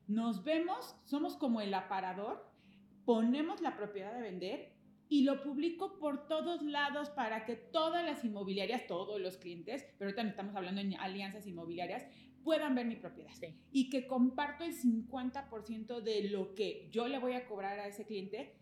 nos 0.06 0.42
vemos, 0.42 0.96
somos 1.04 1.36
como 1.36 1.60
el 1.60 1.74
aparador, 1.74 2.50
ponemos 3.04 3.60
la 3.60 3.76
propiedad 3.76 4.14
de 4.14 4.22
vender 4.22 4.72
y 5.10 5.22
lo 5.22 5.42
publico 5.42 5.98
por 5.98 6.26
todos 6.26 6.62
lados 6.62 7.10
para 7.10 7.44
que 7.44 7.56
todas 7.56 8.04
las 8.04 8.24
inmobiliarias, 8.24 8.86
todos 8.86 9.20
los 9.20 9.36
clientes, 9.36 9.86
pero 9.98 10.14
también 10.14 10.30
estamos 10.30 10.56
hablando 10.56 10.80
en 10.80 10.94
alianzas 10.98 11.46
inmobiliarias, 11.46 12.06
puedan 12.42 12.74
ver 12.74 12.86
mi 12.86 12.96
propiedad. 12.96 13.30
Y 13.72 13.90
que 13.90 14.06
comparto 14.06 14.64
el 14.64 14.74
50% 14.74 16.00
de 16.00 16.30
lo 16.30 16.54
que 16.54 16.88
yo 16.90 17.08
le 17.08 17.18
voy 17.18 17.34
a 17.34 17.46
cobrar 17.46 17.78
a 17.78 17.86
ese 17.86 18.04
cliente. 18.04 18.54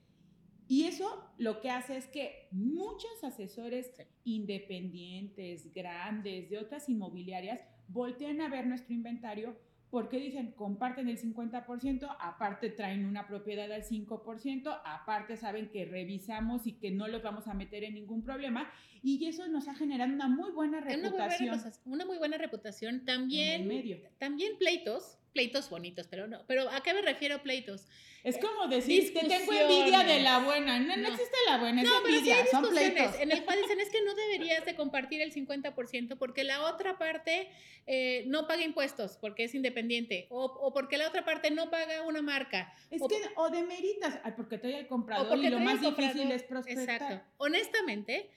Y 0.69 0.85
eso 0.85 1.33
lo 1.39 1.61
que 1.61 1.71
hace 1.71 1.97
es 1.97 2.07
que 2.09 2.49
muchos 2.51 3.23
asesores 3.23 3.93
independientes, 4.25 5.73
grandes, 5.73 6.51
de 6.51 6.59
otras 6.59 6.89
inmobiliarias, 6.89 7.61
voltean 7.89 8.41
a 8.41 8.49
ver 8.49 8.67
nuestro 8.67 8.95
inventario 8.95 9.57
porque 9.91 10.19
dicen, 10.19 10.53
comparten 10.53 11.09
el 11.09 11.19
50%, 11.19 12.17
aparte 12.21 12.71
traen 12.71 13.07
una 13.07 13.27
propiedad 13.27 13.71
al 13.73 13.83
5%, 13.85 14.81
aparte 14.85 15.37
saben 15.37 15.71
que 15.71 15.85
revisamos 15.85 16.67
y 16.67 16.73
que 16.73 16.91
no 16.91 17.09
los 17.09 17.23
vamos 17.23 17.47
a 17.47 17.55
meter 17.55 17.85
en 17.85 17.95
ningún 17.95 18.23
problema, 18.23 18.69
y 19.03 19.25
eso 19.27 19.47
nos 19.49 19.69
ha 19.69 19.75
generado 19.75 20.13
una 20.13 20.29
muy 20.29 20.51
buena 20.51 20.81
reputación. 20.81 21.15
Una 21.15 21.29
muy 21.39 21.49
buena, 21.49 21.73
una 21.85 22.05
muy 22.05 22.19
buena 22.19 22.39
reputación. 22.39 23.05
También, 23.05 23.69
medio. 23.69 23.99
también 24.19 24.59
pleitos, 24.59 25.19
pleitos 25.37 25.69
bonitos, 25.69 26.07
pero 26.09 26.27
no. 26.27 26.47
Pero 26.47 26.71
¿a 26.71 26.81
qué 26.81 26.95
me 26.95 27.03
refiero 27.03 27.43
pleitos? 27.43 27.87
Es 28.25 28.39
como 28.39 28.69
decir, 28.69 29.13
te 29.13 29.21
tengo 29.21 29.53
envidia 29.53 30.03
de 30.03 30.21
la 30.21 30.39
buena. 30.39 30.79
No, 30.79 30.97
no, 30.97 31.09
existe 31.09 31.37
la 31.47 31.59
buena, 31.59 31.83
es 31.83 31.89
envidia, 31.89 32.37
son 32.51 32.67
pleitos. 32.71 33.21
En 33.21 33.31
el 33.31 33.45
cual 33.45 33.59
dicen, 33.61 33.79
es 33.79 33.91
que 33.91 34.03
no 34.03 34.15
deberías 34.33 34.65
de 34.65 34.75
compartir 34.75 35.21
el 35.21 35.35
50% 35.35 36.17
porque 36.17 36.43
la 36.43 36.63
otra 36.63 36.97
parte 36.97 37.51
eh, 37.87 38.25
no 38.29 38.47
paga 38.47 38.63
impuestos 38.63 39.19
porque 39.19 39.45
es 39.45 39.55
independiente 39.55 40.27
o, 40.31 40.47
o, 40.47 40.73
porque 40.73 40.97
la 40.97 41.07
otra 41.07 41.27
parte 41.27 41.51
no 41.51 41.71
paga 41.71 42.01
una 42.03 42.23
marca. 42.23 42.75
Es 42.91 43.03
o, 43.03 43.09
que, 43.09 43.17
o 43.37 43.51
demeritas, 43.51 44.19
porque 44.39 44.57
trae 44.57 44.79
el 44.79 44.87
comprador 44.87 45.37
y 45.39 45.51
lo 45.51 45.61
más 45.61 45.83
difícil 45.83 46.33
es 46.33 46.45
prospectar. 46.45 47.03
Exacto. 47.03 47.27
Honestamente, 47.37 48.31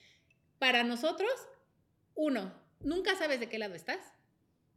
para 0.59 0.83
nosotros, 0.83 1.31
uno, 2.15 2.53
nunca 2.81 3.15
sabes 3.15 3.39
de 3.39 3.47
qué 3.47 3.57
lado 3.57 3.73
estás. 3.73 3.99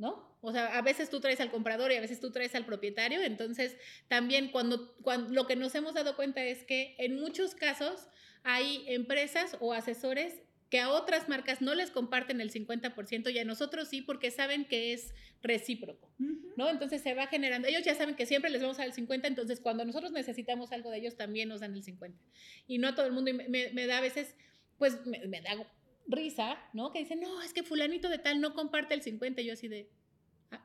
¿no? 0.03 0.32
O 0.45 0.51
sea, 0.51 0.77
a 0.77 0.83
veces 0.83 1.09
tú 1.09 1.21
traes 1.21 1.41
al 1.41 1.53
comprador 1.53 1.93
y 1.93 1.95
a 1.95 2.01
veces 2.01 2.19
tú 2.19 2.33
traes 2.33 2.57
al 2.57 2.67
propietario, 2.67 3.23
entonces 3.23 3.77
también 4.09 4.51
cuando, 4.51 4.93
cuando 4.97 5.33
lo 5.33 5.47
que 5.47 5.55
nos 5.55 5.73
hemos 5.77 5.95
dado 5.95 6.17
cuenta 6.17 6.45
es 6.45 6.65
que 6.65 6.97
en 6.99 7.19
muchos 7.21 7.55
casos 7.55 8.09
hay 8.43 8.85
empresas 8.89 9.57
o 9.61 9.73
asesores 9.73 10.43
que 10.69 10.81
a 10.81 10.91
otras 10.91 11.29
marcas 11.29 11.61
no 11.61 11.77
les 11.77 11.93
comparten 11.93 12.41
el 12.41 12.51
50% 12.51 13.33
y 13.33 13.39
a 13.39 13.45
nosotros 13.45 13.89
sí 13.89 14.03
porque 14.03 14.33
saben 14.33 14.65
que 14.65 14.93
es 14.93 15.15
recíproco, 15.43 16.11
¿no? 16.57 16.69
Entonces 16.71 17.03
se 17.03 17.15
va 17.15 17.29
generando, 17.29 17.69
ellos 17.69 17.85
ya 17.85 17.95
saben 17.95 18.17
que 18.17 18.27
siempre 18.27 18.51
les 18.51 18.63
vamos 18.63 18.79
a 18.79 18.81
dar 18.81 18.89
el 18.89 18.95
50, 18.95 19.29
entonces 19.29 19.61
cuando 19.61 19.85
nosotros 19.85 20.11
necesitamos 20.11 20.73
algo 20.73 20.91
de 20.91 20.99
ellos 20.99 21.17
también 21.17 21.51
nos 21.51 21.61
dan 21.61 21.75
el 21.75 21.85
50. 21.85 22.19
Y 22.67 22.79
no 22.79 22.89
a 22.89 22.95
todo 22.97 23.07
el 23.07 23.13
mundo, 23.13 23.31
y 23.31 23.35
me, 23.35 23.87
da 23.87 23.99
a 23.99 24.01
veces, 24.01 24.35
pues 24.79 25.07
me, 25.07 25.25
me 25.27 25.41
da 25.41 25.71
risa, 26.09 26.59
¿no? 26.73 26.91
Que 26.91 27.01
dicen, 27.01 27.21
no, 27.21 27.43
es 27.43 27.53
que 27.53 27.63
fulanito 27.63 28.09
de 28.09 28.19
tal 28.19 28.41
no 28.41 28.55
comparte 28.55 28.95
el 28.95 29.03
50, 29.03 29.43
y 29.43 29.45
yo 29.45 29.53
así 29.53 29.69
de, 29.69 29.91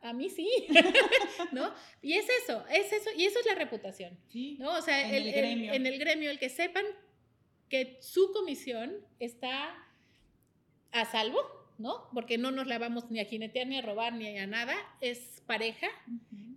a, 0.02 0.14
mí 0.14 0.30
sí, 0.30 0.50
¿no? 1.52 1.74
Y 2.02 2.14
es 2.14 2.28
eso, 2.44 2.64
es 2.68 2.92
eso, 2.92 3.10
y 3.16 3.26
eso 3.26 3.40
es 3.40 3.46
la 3.46 3.56
reputación, 3.56 4.18
sí, 4.28 4.58
¿no? 4.60 4.78
O 4.78 4.82
sea, 4.82 5.08
en 5.08 5.16
el, 5.16 5.32
gremio. 5.32 5.74
en 5.74 5.86
el 5.86 6.00
gremio, 6.00 6.30
el 6.30 6.40
que 6.40 6.50
sepan 6.50 6.86
que 7.70 7.98
su 8.02 8.32
comisión 8.32 8.96
está 9.20 9.76
a 10.92 11.06
salvo, 11.06 11.40
¿no? 11.78 12.10
Porque 12.14 12.38
no 12.38 12.52
nos 12.52 12.68
la 12.68 12.80
vamos 12.80 13.10
ni 13.12 13.20
a 13.20 13.26
jinetear, 13.26 13.68
ni 13.68 13.78
a 13.78 13.82
robar, 13.82 14.14
ni 14.14 14.38
a 14.38 14.48
nada, 14.48 14.76
es 15.02 15.42
pareja, 15.46 15.88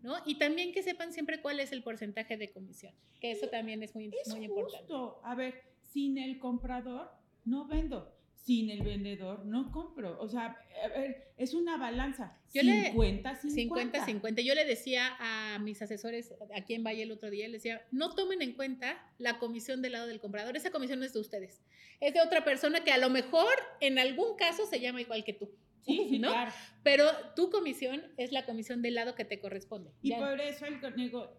¿no? 0.02 0.16
Y 0.24 0.36
también 0.36 0.72
que 0.72 0.82
sepan 0.82 1.12
siempre 1.12 1.40
cuál 1.40 1.60
es 1.60 1.72
el 1.72 1.82
porcentaje 1.82 2.36
de 2.36 2.50
comisión, 2.50 2.94
que 3.20 3.32
eso 3.32 3.48
también 3.48 3.82
es 3.82 3.94
muy, 3.94 4.06
es 4.06 4.28
muy 4.28 4.46
justo. 4.46 4.60
importante. 4.60 5.20
A 5.24 5.34
ver, 5.34 5.62
sin 5.82 6.18
el 6.18 6.38
comprador 6.38 7.10
no 7.44 7.66
vendo 7.66 8.19
sin 8.42 8.70
el 8.70 8.82
vendedor 8.82 9.44
no 9.44 9.70
compro. 9.70 10.18
O 10.20 10.28
sea, 10.28 10.56
a 10.84 10.88
ver, 10.88 11.32
es 11.36 11.54
una 11.54 11.76
balanza. 11.76 12.36
50, 12.48 13.36
50. 13.36 14.04
50, 14.04 14.42
Yo 14.42 14.54
le 14.54 14.64
decía 14.64 15.16
a 15.20 15.58
mis 15.58 15.80
asesores 15.82 16.34
aquí 16.54 16.74
en 16.74 16.82
Valle 16.82 17.02
el 17.02 17.12
otro 17.12 17.30
día, 17.30 17.46
les 17.48 17.62
decía, 17.62 17.82
no 17.92 18.14
tomen 18.14 18.42
en 18.42 18.54
cuenta 18.54 19.00
la 19.18 19.38
comisión 19.38 19.82
del 19.82 19.92
lado 19.92 20.06
del 20.06 20.20
comprador. 20.20 20.56
Esa 20.56 20.70
comisión 20.70 20.98
no 20.98 21.04
es 21.04 21.12
de 21.12 21.20
ustedes. 21.20 21.62
Es 22.00 22.14
de 22.14 22.20
otra 22.22 22.44
persona 22.44 22.82
que 22.82 22.92
a 22.92 22.98
lo 22.98 23.10
mejor 23.10 23.52
en 23.80 23.98
algún 23.98 24.36
caso 24.36 24.66
se 24.66 24.80
llama 24.80 25.00
igual 25.00 25.22
que 25.24 25.34
tú. 25.34 25.50
Sí, 25.82 26.06
sí, 26.08 26.18
¿no? 26.18 26.28
Claro. 26.28 26.52
Pero 26.82 27.04
tu 27.34 27.50
comisión 27.50 28.02
es 28.16 28.32
la 28.32 28.44
comisión 28.44 28.82
del 28.82 28.94
lado 28.94 29.14
que 29.14 29.24
te 29.24 29.40
corresponde. 29.40 29.92
Y 30.02 30.12
por 30.14 30.40
eso 30.40 30.66
el, 30.66 30.80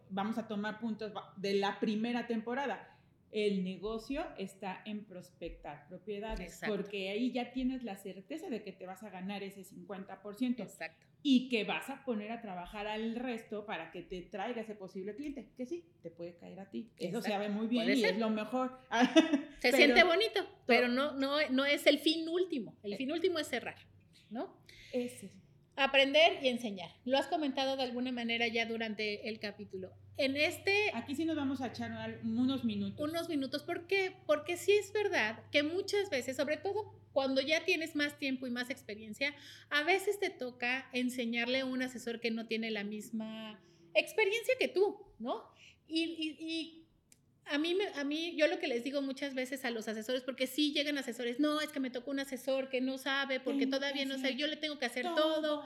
vamos 0.10 0.38
a 0.38 0.48
tomar 0.48 0.80
puntos 0.80 1.12
de 1.38 1.56
la 1.56 1.80
primera 1.80 2.26
temporada 2.28 2.91
el 3.32 3.64
negocio 3.64 4.26
está 4.38 4.82
en 4.86 5.06
prospectar 5.06 5.88
propiedades, 5.88 6.60
porque 6.68 7.10
ahí 7.10 7.32
ya 7.32 7.52
tienes 7.54 7.84
la 7.84 7.96
certeza 7.96 8.50
de 8.50 8.62
que 8.62 8.74
te 8.74 8.86
vas 8.86 9.04
a 9.04 9.10
ganar 9.10 9.42
ese 9.42 9.62
50%. 9.62 10.60
Exacto. 10.60 11.06
Y 11.24 11.50
que 11.50 11.64
vas 11.64 11.90
a 11.90 12.04
poner 12.04 12.32
a 12.32 12.42
trabajar 12.42 12.88
al 12.88 13.16
resto 13.16 13.66
para 13.66 13.92
que 13.92 14.02
te 14.02 14.22
traiga 14.24 14.62
ese 14.62 14.76
posible 14.76 15.16
cliente, 15.16 15.50
que 15.56 15.66
sí, 15.66 15.86
te 16.02 16.10
puede 16.10 16.36
caer 16.36 16.60
a 16.60 16.70
ti. 16.70 16.90
Eso 16.98 17.22
se 17.22 17.30
sabe 17.30 17.50
muy 17.50 17.68
bien 17.68 17.90
y 17.96 18.04
es 18.04 18.18
lo 18.18 18.30
mejor. 18.30 18.80
se 19.60 19.72
siente 19.72 20.04
bonito, 20.04 20.42
pero 20.66 20.88
no, 20.88 21.14
no, 21.14 21.38
no 21.52 21.66
es 21.66 21.86
el 21.86 22.00
fin 22.00 22.28
último. 22.28 22.76
El 22.84 22.94
eh. 22.94 22.98
fin 22.98 23.12
último 23.12 23.40
es 23.40 23.48
cerrar, 23.48 23.78
¿no? 24.30 24.58
Ese. 24.92 25.41
Aprender 25.84 26.40
y 26.44 26.48
enseñar. 26.48 26.92
Lo 27.06 27.18
has 27.18 27.28
comentado 27.28 27.76
de 27.76 27.84
alguna 27.84 28.12
manera 28.12 28.48
ya 28.48 28.66
durante 28.66 29.28
el 29.28 29.40
capítulo. 29.40 29.92
En 30.18 30.38
este... 30.38 30.92
Aquí 30.94 31.16
sí 31.16 31.26
nos 31.26 31.36
vamos 31.36 31.62
a 31.62 31.68
echar 31.68 32.20
unos 32.24 32.64
minutos. 32.64 33.00
Unos 33.00 33.30
minutos. 33.30 33.64
¿Por 33.64 33.88
qué? 33.88 34.16
Porque 34.28 34.58
sí 34.58 34.74
es 34.74 34.94
verdad 34.94 35.44
que 35.52 35.64
muchas 35.64 36.10
veces, 36.10 36.38
sobre 36.38 36.58
todo 36.58 36.94
cuando 37.14 37.42
ya 37.42 37.66
tienes 37.66 37.96
más 37.96 38.20
tiempo 38.20 38.46
y 38.46 38.52
más 38.52 38.70
experiencia, 38.70 39.34
a 39.70 39.84
veces 39.84 40.20
te 40.20 40.30
toca 40.30 40.88
enseñarle 40.94 41.62
a 41.62 41.66
un 41.66 41.82
asesor 41.82 42.20
que 42.20 42.32
no 42.32 42.46
tiene 42.46 42.70
la 42.70 42.84
misma 42.84 43.60
experiencia 43.94 44.54
que 44.60 44.68
tú, 44.68 44.98
¿no? 45.20 45.50
y 45.94 46.81
a 47.46 47.58
mí, 47.58 47.78
a 47.96 48.04
mí, 48.04 48.36
yo 48.38 48.48
lo 48.48 48.60
que 48.60 48.68
les 48.68 48.84
digo 48.84 49.02
muchas 49.02 49.34
veces 49.34 49.66
a 49.66 49.72
los 49.72 49.88
asesores, 49.88 50.22
porque 50.22 50.48
sí 50.48 50.74
llegan 50.74 50.98
asesores, 50.98 51.40
no, 51.40 51.62
es 51.62 51.70
que 51.70 51.80
me 51.80 51.90
tocó 51.90 52.12
un 52.12 52.20
asesor 52.20 52.70
que 52.70 52.82
no 52.82 52.98
sabe, 52.98 53.40
porque 53.40 53.68
todavía 53.68 54.06
no 54.06 54.18
sé, 54.18 54.36
yo 54.36 54.48
le 54.48 54.58
tengo 54.58 54.80
que 54.80 54.86
hacer 54.86 55.06
todo. 55.16 55.64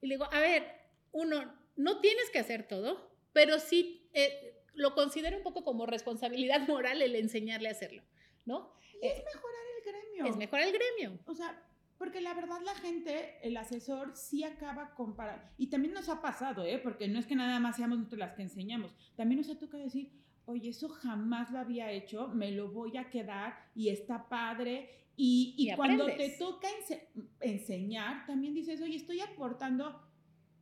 Y 0.00 0.06
le 0.06 0.14
digo, 0.14 0.28
a 0.32 0.40
ver, 0.40 0.66
uno, 1.12 1.54
no 1.76 2.00
tienes 2.00 2.30
que 2.30 2.38
hacer 2.38 2.66
todo, 2.66 3.10
pero 3.32 3.58
sí 3.58 4.08
eh, 4.12 4.64
lo 4.74 4.94
considero 4.94 5.36
un 5.36 5.42
poco 5.42 5.64
como 5.64 5.86
responsabilidad 5.86 6.60
moral 6.68 7.02
el 7.02 7.14
enseñarle 7.14 7.68
a 7.68 7.72
hacerlo, 7.72 8.02
¿no? 8.44 8.72
Y 9.00 9.06
es 9.06 9.18
eh, 9.18 9.24
mejorar 9.34 9.62
el 9.76 9.92
gremio. 9.92 10.26
Es 10.26 10.36
mejorar 10.36 10.66
el 10.66 10.72
gremio. 10.72 11.18
O 11.26 11.34
sea, 11.34 11.62
porque 11.98 12.20
la 12.20 12.34
verdad 12.34 12.60
la 12.64 12.74
gente, 12.76 13.38
el 13.42 13.56
asesor 13.56 14.16
sí 14.16 14.42
acaba 14.42 14.94
comparando. 14.94 15.44
Y 15.58 15.68
también 15.68 15.94
nos 15.94 16.08
ha 16.08 16.22
pasado, 16.22 16.64
¿eh? 16.64 16.78
Porque 16.78 17.08
no 17.08 17.18
es 17.18 17.26
que 17.26 17.36
nada 17.36 17.60
más 17.60 17.76
seamos 17.76 17.98
nosotros 17.98 18.18
las 18.18 18.34
que 18.34 18.42
enseñamos. 18.42 18.94
También 19.16 19.40
nos 19.40 19.50
ha 19.50 19.58
tocado 19.58 19.84
decir, 19.84 20.10
oye, 20.50 20.70
eso 20.70 20.88
jamás 20.88 21.50
lo 21.50 21.58
había 21.58 21.90
hecho, 21.90 22.28
me 22.28 22.50
lo 22.50 22.70
voy 22.70 22.96
a 22.96 23.08
quedar 23.08 23.54
y 23.74 23.88
está 23.88 24.28
padre. 24.28 24.90
Y, 25.16 25.70
cuando 25.76 26.06
te 26.06 26.30
toca 26.38 26.68
enseñar, 27.40 28.24
también 28.26 28.54
dices, 28.54 28.80
oye, 28.80 28.96
estoy 28.96 29.20
aportando 29.20 30.00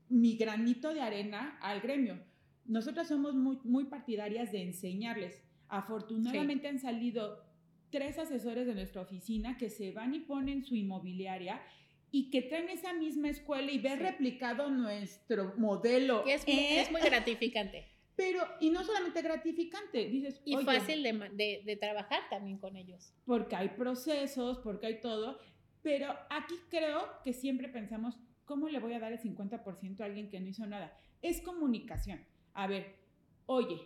mi 0.09 0.37
granito 0.37 0.93
de 0.93 1.01
arena 1.01 1.59
al 1.61 1.81
gremio. 1.81 2.19
Nosotras 2.65 3.09
somos 3.09 3.35
muy, 3.35 3.59
muy 3.63 3.85
partidarias 3.85 4.51
de 4.51 4.63
enseñarles. 4.63 5.43
Afortunadamente 5.69 6.67
han 6.67 6.81
salido 6.81 7.45
tres 7.91 8.19
asesores 8.19 8.67
de 8.67 8.75
nuestra 8.75 9.03
oficina 9.03 9.57
que 9.57 9.71
se 9.71 9.93
van 9.93 10.15
y 10.15 10.21
ponen 10.21 10.65
su 10.65 10.75
inmobiliaria 10.75 11.63
y 12.11 12.31
que 12.31 12.43
traen 12.43 12.69
esa 12.69 12.95
misma 12.95 13.29
escuela 13.29 13.71
y 13.71 13.79
ver 13.79 14.01
replicado 14.01 14.71
nuestro 14.71 15.55
modelo. 15.57 16.27
es, 16.27 16.43
es 16.47 16.91
muy 16.91 17.01
gratificante. 17.01 17.98
Pero, 18.19 18.43
y 18.61 18.69
no 18.69 18.85
solamente 18.85 19.23
gratificante, 19.23 20.09
dices. 20.09 20.43
Y 20.45 20.57
fácil 20.59 21.03
de, 21.03 21.63
de, 21.65 21.77
trabajar 21.77 22.21
también 22.29 22.59
con 22.59 22.77
ellos. 22.77 23.15
Porque 23.25 23.57
hay 23.57 23.71
procesos, 23.71 24.59
porque 24.59 24.89
hay 24.89 25.01
todo. 25.01 25.39
Pero 25.81 26.15
aquí 26.29 26.57
creo 26.69 27.09
que 27.25 27.33
siempre 27.33 27.69
pensamos 27.69 28.19
¿cómo 28.49 28.69
le 28.71 28.81
voy 28.81 28.95
a 28.95 28.99
dar 28.99 29.13
el 29.13 29.21
50% 29.21 30.01
a 30.01 30.05
alguien 30.07 30.31
que 30.31 30.41
no 30.41 30.49
hizo 30.49 30.67
nada? 30.67 30.99
Es 31.21 31.43
comunicación. 31.43 32.25
A 32.55 32.67
ver, 32.67 32.97
oye, 33.47 33.79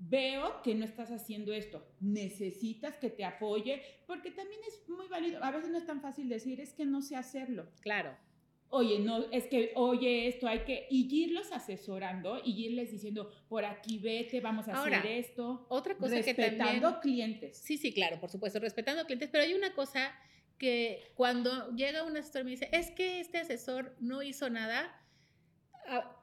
veo 0.00 0.60
que 0.62 0.74
no 0.74 0.84
estás 0.84 1.10
haciendo 1.10 1.52
esto, 1.52 1.86
necesitas 2.00 2.96
que 2.96 3.10
te 3.10 3.24
apoye, 3.24 3.80
porque 4.06 4.32
también 4.32 4.60
es 4.66 4.88
muy 4.88 5.06
válido, 5.08 5.42
a 5.42 5.50
veces 5.52 5.70
no 5.70 5.78
es 5.78 5.86
tan 5.86 6.02
fácil 6.02 6.28
decir, 6.28 6.60
es 6.60 6.74
que 6.74 6.84
no 6.84 7.00
sé 7.00 7.16
hacerlo. 7.16 7.68
Claro. 7.80 8.14
Oye, 8.70 8.98
no, 8.98 9.24
es 9.32 9.46
que, 9.46 9.72
oye, 9.76 10.28
esto 10.28 10.46
hay 10.46 10.60
que, 10.60 10.86
y 10.90 11.08
irlos 11.10 11.52
asesorando 11.52 12.42
y 12.44 12.66
irles 12.66 12.90
diciendo, 12.92 13.30
por 13.48 13.64
aquí 13.64 13.98
vete, 13.98 14.40
vamos 14.40 14.68
a 14.68 14.82
hacer 14.82 15.06
esto. 15.06 15.66
Otra 15.70 15.96
cosa 15.96 16.16
que 16.16 16.34
también. 16.34 16.58
Respetando 16.58 17.00
clientes. 17.00 17.56
Sí, 17.56 17.78
sí, 17.78 17.94
claro, 17.94 18.20
por 18.20 18.30
supuesto, 18.30 18.60
respetando 18.60 19.06
clientes, 19.06 19.30
pero 19.32 19.44
hay 19.44 19.54
una 19.54 19.72
cosa 19.72 20.14
que 20.58 21.12
cuando 21.14 21.74
llega 21.76 22.02
un 22.02 22.16
asesor 22.16 22.42
y 22.42 22.44
me 22.44 22.50
dice, 22.50 22.68
es 22.72 22.90
que 22.90 23.20
este 23.20 23.38
asesor 23.38 23.96
no 24.00 24.22
hizo 24.22 24.50
nada, 24.50 25.00
ah, 25.86 26.14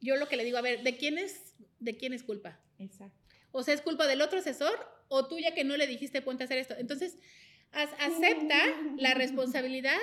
yo 0.00 0.16
lo 0.16 0.28
que 0.28 0.36
le 0.36 0.44
digo, 0.44 0.58
a 0.58 0.62
ver, 0.62 0.82
¿de 0.84 0.96
quién 0.96 1.18
es, 1.18 1.56
de 1.80 1.96
quién 1.96 2.12
es 2.12 2.22
culpa? 2.22 2.60
Exacto. 2.78 3.18
O 3.50 3.62
sea, 3.62 3.74
¿es 3.74 3.80
culpa 3.80 4.06
del 4.06 4.22
otro 4.22 4.38
asesor 4.38 4.78
o 5.08 5.26
tuya 5.26 5.54
que 5.54 5.64
no 5.64 5.76
le 5.76 5.86
dijiste 5.86 6.22
ponte 6.22 6.44
a 6.44 6.46
hacer 6.46 6.58
esto? 6.58 6.74
Entonces, 6.78 7.18
acepta 7.72 8.58
la 8.96 9.14
responsabilidad, 9.14 9.98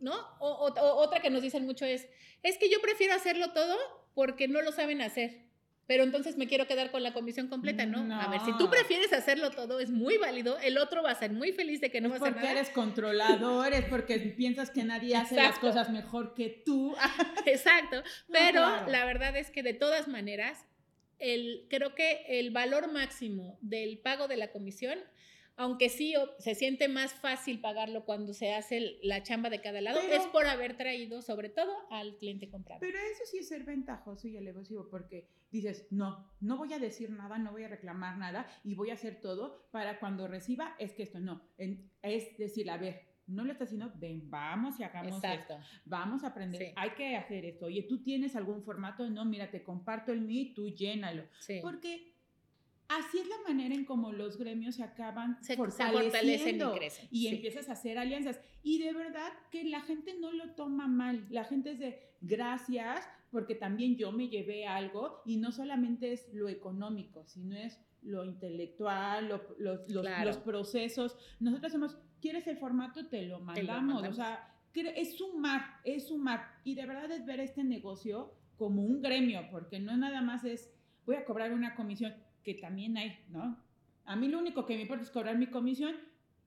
¿no? 0.00 0.14
O, 0.38 0.72
otra 0.96 1.20
que 1.20 1.30
nos 1.30 1.42
dicen 1.42 1.66
mucho 1.66 1.84
es, 1.84 2.08
es 2.42 2.58
que 2.58 2.70
yo 2.70 2.80
prefiero 2.80 3.14
hacerlo 3.14 3.52
todo 3.52 3.76
porque 4.14 4.48
no 4.48 4.62
lo 4.62 4.72
saben 4.72 5.00
hacer. 5.00 5.44
Pero 5.86 6.02
entonces 6.02 6.38
me 6.38 6.46
quiero 6.46 6.66
quedar 6.66 6.90
con 6.90 7.02
la 7.02 7.12
comisión 7.12 7.48
completa, 7.48 7.84
¿no? 7.84 8.14
A 8.14 8.28
ver, 8.28 8.40
si 8.40 8.56
tú 8.56 8.70
prefieres 8.70 9.12
hacerlo 9.12 9.50
todo, 9.50 9.80
es 9.80 9.90
muy 9.90 10.16
válido. 10.16 10.58
El 10.60 10.78
otro 10.78 11.02
va 11.02 11.10
a 11.10 11.14
ser 11.14 11.32
muy 11.32 11.52
feliz 11.52 11.82
de 11.82 11.90
que 11.90 12.00
no 12.00 12.08
va 12.08 12.14
a 12.14 12.18
hacer 12.18 12.30
nada. 12.30 12.40
Porque 12.40 12.58
eres 12.58 12.70
controlador, 12.70 13.74
es 13.74 13.84
porque 13.84 14.18
piensas 14.18 14.70
que 14.70 14.82
nadie 14.82 15.14
hace 15.14 15.36
las 15.36 15.58
cosas 15.58 15.90
mejor 15.90 16.32
que 16.32 16.62
tú. 16.64 16.96
Exacto. 17.44 18.02
Pero 18.32 18.86
la 18.86 19.04
verdad 19.04 19.36
es 19.36 19.50
que 19.50 19.62
de 19.62 19.74
todas 19.74 20.08
maneras, 20.08 20.64
el, 21.18 21.66
creo 21.68 21.94
que 21.94 22.24
el 22.28 22.50
valor 22.50 22.90
máximo 22.90 23.58
del 23.60 23.98
pago 23.98 24.26
de 24.26 24.38
la 24.38 24.52
comisión, 24.52 24.98
aunque 25.56 25.88
sí 25.88 26.14
se 26.38 26.54
siente 26.54 26.88
más 26.88 27.14
fácil 27.14 27.60
pagarlo 27.60 28.04
cuando 28.04 28.32
se 28.32 28.54
hace 28.54 28.98
la 29.02 29.22
chamba 29.22 29.50
de 29.50 29.60
cada 29.60 29.80
lado, 29.80 30.00
es 30.00 30.26
por 30.26 30.46
haber 30.46 30.76
traído 30.76 31.22
sobre 31.22 31.48
todo 31.48 31.72
al 31.90 32.16
cliente 32.16 32.50
comprado. 32.50 32.80
Pero 32.80 32.98
eso 32.98 33.22
sí 33.30 33.38
es 33.38 33.48
ser 33.48 33.64
ventajoso 33.64 34.28
y 34.28 34.36
elevosivo, 34.36 34.88
porque 34.90 35.28
dices, 35.50 35.86
no, 35.90 36.28
no 36.40 36.56
voy 36.56 36.72
a 36.72 36.78
decir 36.78 37.10
nada, 37.10 37.38
no 37.38 37.52
voy 37.52 37.64
a 37.64 37.68
reclamar 37.68 38.18
nada 38.18 38.46
y 38.64 38.74
voy 38.74 38.90
a 38.90 38.94
hacer 38.94 39.20
todo 39.20 39.68
para 39.70 40.00
cuando 40.00 40.26
reciba, 40.26 40.74
es 40.78 40.92
que 40.92 41.04
esto 41.04 41.20
no. 41.20 41.48
es 41.56 42.36
decir, 42.36 42.68
a 42.70 42.76
ver, 42.76 43.14
no 43.26 43.44
lo 43.44 43.52
estás 43.52 43.68
haciendo, 43.68 43.92
ven, 43.96 44.28
vamos 44.28 44.78
y 44.78 44.82
hagamos 44.82 45.22
esto. 45.22 45.58
Vamos 45.84 46.24
a 46.24 46.28
aprender. 46.28 46.72
Hay 46.76 46.90
que 46.90 47.16
hacer 47.16 47.44
esto. 47.44 47.66
Oye, 47.66 47.82
tú 47.82 48.02
tienes 48.02 48.36
algún 48.36 48.62
formato, 48.62 49.08
no, 49.08 49.24
mira, 49.24 49.50
te 49.50 49.62
comparto 49.62 50.12
el 50.12 50.20
mío 50.20 50.52
tú 50.54 50.68
llénalo. 50.68 51.24
Porque 51.62 52.13
así 52.98 53.18
es 53.18 53.28
la 53.28 53.36
manera 53.46 53.74
en 53.74 53.84
cómo 53.84 54.12
los 54.12 54.38
gremios 54.38 54.76
se 54.76 54.82
acaban 54.82 55.38
se, 55.42 55.56
fortaleciendo 55.56 56.74
y, 57.10 57.28
empiezas 57.28 57.68
a 57.68 57.72
hacer 57.72 57.98
alianzas. 57.98 58.40
Y 58.62 58.82
de 58.82 58.92
verdad 58.92 59.32
que 59.50 59.64
la 59.64 59.80
gente 59.80 60.14
no 60.20 60.32
lo 60.32 60.54
toma 60.54 60.86
mal. 60.86 61.26
La 61.30 61.44
gente 61.44 61.72
es 61.72 61.78
de 61.78 62.00
gracias 62.20 63.08
porque 63.30 63.54
también 63.54 63.96
yo 63.96 64.12
me 64.12 64.28
llevé 64.28 64.66
algo 64.66 65.22
y 65.24 65.38
no 65.38 65.50
solamente 65.52 66.12
es 66.12 66.32
lo 66.32 66.48
económico, 66.48 67.24
sino 67.26 67.56
es 67.56 67.80
lo 68.02 68.24
intelectual, 68.24 69.28
los, 69.28 69.88
los, 69.88 70.36
procesos. 70.38 71.16
Nosotros 71.40 71.70
hacemos, 71.70 71.98
¿quieres 72.20 72.46
el 72.46 72.58
formato? 72.58 73.08
Te 73.08 73.22
lo 73.22 73.40
mandamos. 73.40 74.06
O 74.06 74.12
sea, 74.12 74.54
es 74.74 75.16
sumar, 75.16 75.62
es 75.84 76.08
sumar. 76.08 76.46
Y 76.64 76.74
de 76.74 76.86
verdad 76.86 77.10
es 77.10 77.24
ver 77.24 77.40
este 77.40 77.64
negocio 77.64 78.34
como 78.56 78.82
un 78.82 79.02
gremio, 79.02 79.48
porque 79.50 79.80
no 79.80 79.96
nada 79.96 80.20
más 80.20 80.44
es, 80.44 80.72
voy 81.06 81.16
a 81.16 81.24
cobrar 81.24 81.52
una 81.52 81.74
comisión, 81.74 82.14
que 82.44 82.54
también 82.54 82.96
hay, 82.96 83.18
¿no? 83.28 83.58
A 84.04 84.16
mí 84.16 84.28
lo 84.28 84.38
único 84.38 84.66
que 84.66 84.74
me 84.74 84.82
importa 84.82 85.02
es 85.02 85.10
cobrar 85.10 85.38
mi 85.38 85.46
comisión 85.46 85.96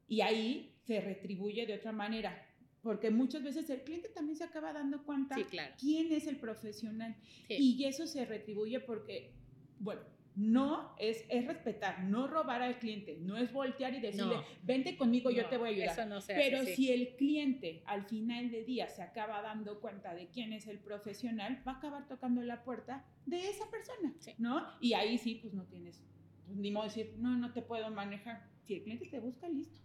y 0.07 0.21
ahí 0.21 0.75
se 0.85 1.01
retribuye 1.01 1.65
de 1.65 1.73
otra 1.73 1.91
manera. 1.91 2.43
Porque 2.81 3.09
muchas 3.11 3.43
veces 3.43 3.69
el 3.69 3.81
cliente 3.81 4.09
también 4.09 4.37
se 4.37 4.43
acaba 4.43 4.71
dando 4.71 5.03
cuenta 5.03 5.35
quién 5.79 6.11
es 6.13 6.27
el 6.27 6.37
profesional. 6.37 7.15
Y 7.49 7.83
eso 7.83 8.07
se 8.07 8.25
retribuye 8.25 8.79
porque, 8.79 9.33
bueno, 9.79 10.01
no 10.37 10.93
es, 10.99 11.25
es 11.29 11.47
respetar, 11.47 12.03
no 12.03 12.27
robar 12.27 12.61
al 12.61 12.77
cliente, 12.77 13.17
no 13.19 13.37
es 13.37 13.51
voltear 13.51 13.95
y 13.95 13.99
decirle, 13.99 14.35
vente 14.61 14.95
conmigo, 14.95 15.31
yo 15.31 15.47
te 15.47 15.57
voy 15.57 15.69
a 15.69 15.71
ayudar. 15.71 16.07
No 16.07 16.19
Pero 16.27 16.63
si 16.63 16.91
el 16.91 17.15
cliente 17.15 17.81
al 17.87 18.05
final 18.05 18.51
de 18.51 18.63
día 18.63 18.87
se 18.87 19.01
acaba 19.01 19.41
dando 19.41 19.81
cuenta 19.81 20.13
de 20.13 20.27
quién 20.27 20.53
es 20.53 20.67
el 20.67 20.77
profesional, 20.77 21.63
va 21.67 21.71
a 21.73 21.77
acabar 21.77 22.07
tocando 22.07 22.43
la 22.43 22.63
puerta 22.63 23.03
de 23.25 23.49
esa 23.49 23.67
persona, 23.71 24.13
¿no? 24.37 24.63
Y 24.79 24.93
ahí 24.93 25.17
sí, 25.17 25.39
pues 25.41 25.55
no 25.55 25.65
tienes, 25.65 26.03
pues, 26.45 26.55
ni 26.55 26.69
modo 26.69 26.83
de 26.83 26.89
decir, 26.89 27.15
no, 27.17 27.35
no 27.35 27.51
te 27.51 27.63
puedo 27.63 27.89
manejar. 27.89 28.47
Si 28.61 28.75
el 28.75 28.83
cliente 28.83 29.07
te 29.07 29.19
busca, 29.19 29.49
listo. 29.49 29.79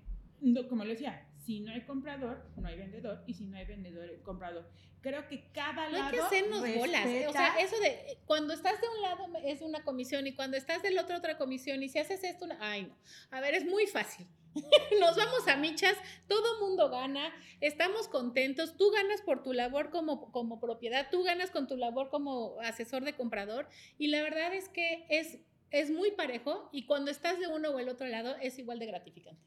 como 0.70 0.86
le 0.86 0.92
decía, 0.92 1.29
si 1.46 1.62
no 1.62 1.72
hay 1.72 1.82
comprador, 1.82 2.46
no 2.58 2.68
hay 2.68 2.78
vendedor, 2.78 3.24
y 3.26 3.34
si 3.34 3.46
no 3.46 3.58
hay 3.58 3.66
vendedor, 3.66 4.10
hay 4.10 4.20
comprador. 4.20 4.70
Creo 5.02 5.28
que 5.28 5.50
cada 5.54 5.90
lado. 5.90 6.06
hay 6.06 6.12
que 6.12 6.20
hacernos 6.20 6.60
bolas. 6.76 7.06
¿eh? 7.06 7.28
O 7.28 7.32
sea, 7.32 7.58
eso 7.60 7.80
de 7.80 8.18
cuando 8.26 8.54
estás 8.54 8.82
de 8.82 8.88
un 8.90 9.02
lado 9.02 9.28
es 9.46 9.62
una 9.62 9.84
comisión 9.84 10.28
y 10.28 10.36
cuando 10.36 10.58
estás 10.58 10.82
del 10.84 10.98
otro 10.98 11.18
otra 11.18 11.38
comisión 11.38 11.82
y 11.82 11.90
si 11.90 12.00
haces 12.00 12.24
esto, 12.24 12.46
una... 12.46 12.58
ay 12.60 12.84
no. 12.84 12.98
A 13.32 13.40
ver, 13.40 13.56
es 13.56 13.66
muy 13.66 13.88
fácil. 13.88 14.28
Nos 15.00 15.16
vamos 15.16 15.48
a 15.48 15.56
michas, 15.56 15.96
todo 16.28 16.60
mundo 16.60 16.90
gana, 16.90 17.32
estamos 17.62 18.08
contentos, 18.08 18.76
tú 18.76 18.92
ganas 18.92 19.22
por 19.22 19.44
tu 19.44 19.54
labor 19.54 19.90
como, 19.92 20.32
como 20.32 20.60
propiedad, 20.60 21.08
tú 21.10 21.24
ganas 21.24 21.52
con 21.52 21.68
tu 21.68 21.78
labor 21.78 22.10
como 22.10 22.60
asesor 22.62 23.04
de 23.04 23.14
comprador 23.14 23.70
y 23.98 24.08
la 24.08 24.22
verdad 24.22 24.54
es 24.54 24.68
que 24.68 25.06
es, 25.10 25.38
es 25.72 25.92
muy 25.92 26.12
parejo 26.12 26.68
y 26.72 26.88
cuando 26.88 27.12
estás 27.12 27.40
de 27.40 27.48
uno 27.48 27.70
o 27.70 27.80
el 27.80 27.90
otro 27.90 28.08
lado 28.08 28.36
es 28.42 28.58
igual 28.58 28.80
de 28.80 28.88
gratificante. 28.88 29.42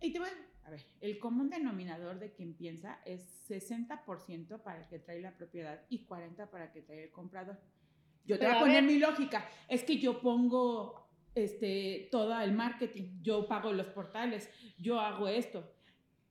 Y 0.00 0.12
te 0.12 0.18
voy, 0.18 0.28
ver, 0.72 0.86
el 1.00 1.18
común 1.18 1.50
denominador 1.50 2.18
de 2.18 2.32
quien 2.32 2.54
piensa 2.54 3.00
es 3.04 3.48
60% 3.48 4.62
para 4.62 4.82
el 4.82 4.88
que 4.88 4.98
trae 4.98 5.20
la 5.20 5.36
propiedad 5.36 5.82
y 5.88 6.06
40% 6.06 6.50
para 6.50 6.64
el 6.64 6.72
que 6.72 6.82
trae 6.82 7.04
el 7.04 7.10
comprador. 7.10 7.58
Yo 8.24 8.38
te 8.38 8.46
voy 8.46 8.54
a 8.54 8.60
poner 8.60 8.82
mi 8.82 8.98
lógica. 8.98 9.48
Es 9.68 9.82
que 9.82 9.98
yo 9.98 10.20
pongo 10.20 11.10
este, 11.34 12.08
todo 12.10 12.38
el 12.40 12.52
marketing, 12.52 13.22
yo 13.22 13.46
pago 13.46 13.72
los 13.72 13.86
portales, 13.86 14.50
yo 14.78 15.00
hago 15.00 15.28
esto. 15.28 15.72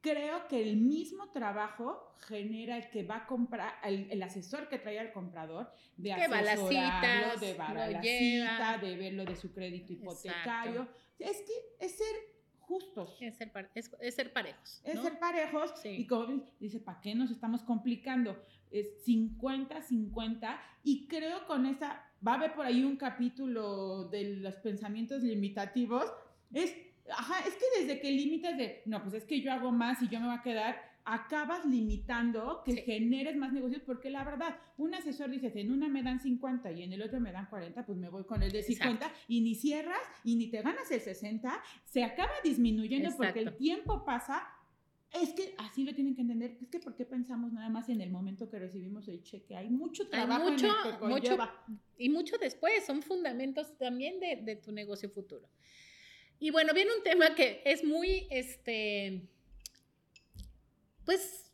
Creo 0.01 0.47
que 0.47 0.61
el 0.61 0.77
mismo 0.77 1.29
trabajo 1.29 2.15
genera 2.21 2.77
el 2.77 2.89
que 2.89 3.03
va 3.03 3.17
a 3.17 3.27
comprar, 3.27 3.75
el, 3.83 4.21
asesor 4.23 4.67
que 4.67 4.79
trae 4.79 4.99
al 4.99 5.11
comprador, 5.11 5.71
de 5.95 6.13
asesorarlo, 6.13 7.39
de 7.39 7.55
la 7.57 8.01
cita, 8.01 8.77
de 8.79 8.95
verlo 8.95 9.25
de 9.25 9.35
su 9.35 9.53
crédito 9.53 9.93
hipotecario. 9.93 10.87
Es 11.19 11.41
que 11.41 11.85
es 11.85 11.97
ser 11.97 12.15
justos. 12.71 13.17
Es 13.19 13.35
ser, 13.35 13.51
es, 13.75 14.15
ser 14.15 14.31
parejos. 14.31 14.81
Es 14.85 15.01
ser 15.01 15.19
parejos. 15.19 15.73
Y 15.83 16.07
como 16.07 16.47
dice, 16.57 16.79
¿para 16.79 17.01
qué 17.01 17.13
nos 17.13 17.29
estamos 17.29 17.63
complicando? 17.63 18.41
Es 18.71 19.05
50-50. 19.05 20.57
Y 20.83 21.07
creo 21.07 21.45
con 21.47 21.65
esa, 21.65 22.01
va 22.25 22.33
a 22.33 22.35
haber 22.35 22.53
por 22.53 22.65
ahí 22.65 22.83
un 22.85 22.95
capítulo 22.95 24.05
de 24.05 24.37
los 24.37 24.55
pensamientos 24.55 25.21
limitativos. 25.21 26.05
Es, 26.53 26.73
ajá, 27.09 27.45
es 27.45 27.55
que 27.55 27.81
desde 27.81 27.99
que 27.99 28.09
limitas 28.11 28.57
de, 28.57 28.83
no, 28.85 29.01
pues 29.01 29.15
es 29.15 29.25
que 29.25 29.41
yo 29.41 29.51
hago 29.51 29.71
más 29.71 30.01
y 30.01 30.07
yo 30.07 30.21
me 30.21 30.27
voy 30.27 30.37
a 30.37 30.41
quedar 30.41 30.90
acabas 31.05 31.65
limitando 31.65 32.61
que 32.65 32.77
generes 32.77 33.35
más 33.35 33.53
negocios 33.53 33.81
porque 33.85 34.09
la 34.09 34.23
verdad, 34.23 34.57
un 34.77 34.93
asesor 34.93 35.29
dice, 35.29 35.51
en 35.55 35.71
una 35.71 35.87
me 35.87 36.03
dan 36.03 36.19
50 36.19 36.71
y 36.71 36.83
en 36.83 36.93
el 36.93 37.01
otro 37.01 37.19
me 37.19 37.31
dan 37.31 37.47
40, 37.47 37.85
pues 37.85 37.97
me 37.97 38.09
voy 38.09 38.23
con 38.23 38.43
el 38.43 38.51
de 38.51 38.63
50 38.63 39.11
y 39.27 39.41
ni 39.41 39.55
cierras 39.55 40.01
y 40.23 40.35
ni 40.35 40.47
te 40.47 40.61
ganas 40.61 40.89
el 40.91 41.01
60, 41.01 41.61
se 41.85 42.03
acaba 42.03 42.31
disminuyendo 42.43 43.09
porque 43.15 43.39
el 43.39 43.55
tiempo 43.55 44.05
pasa. 44.05 44.47
Es 45.13 45.33
que 45.33 45.53
así 45.57 45.83
lo 45.83 45.93
tienen 45.93 46.15
que 46.15 46.21
entender. 46.21 46.57
Es 46.61 46.69
que 46.69 46.79
¿por 46.79 46.95
qué 46.95 47.03
pensamos 47.03 47.51
nada 47.51 47.67
más 47.67 47.89
en 47.89 47.99
el 47.99 48.09
momento 48.09 48.49
que 48.49 48.59
recibimos 48.59 49.09
el 49.09 49.21
cheque? 49.23 49.57
Hay 49.57 49.69
mucho 49.69 50.07
trabajo 50.07 50.49
mucho, 50.49 50.67
mucho, 51.01 51.37
y 51.97 52.07
mucho 52.07 52.37
después. 52.37 52.85
Son 52.85 53.01
fundamentos 53.01 53.77
también 53.77 54.21
de, 54.21 54.37
de 54.37 54.55
tu 54.55 54.71
negocio 54.71 55.09
futuro. 55.09 55.49
Y 56.39 56.49
bueno, 56.49 56.73
viene 56.73 56.91
un 56.97 57.03
tema 57.03 57.35
que 57.35 57.61
es 57.65 57.83
muy, 57.83 58.25
este, 58.31 59.21
pues 61.11 61.51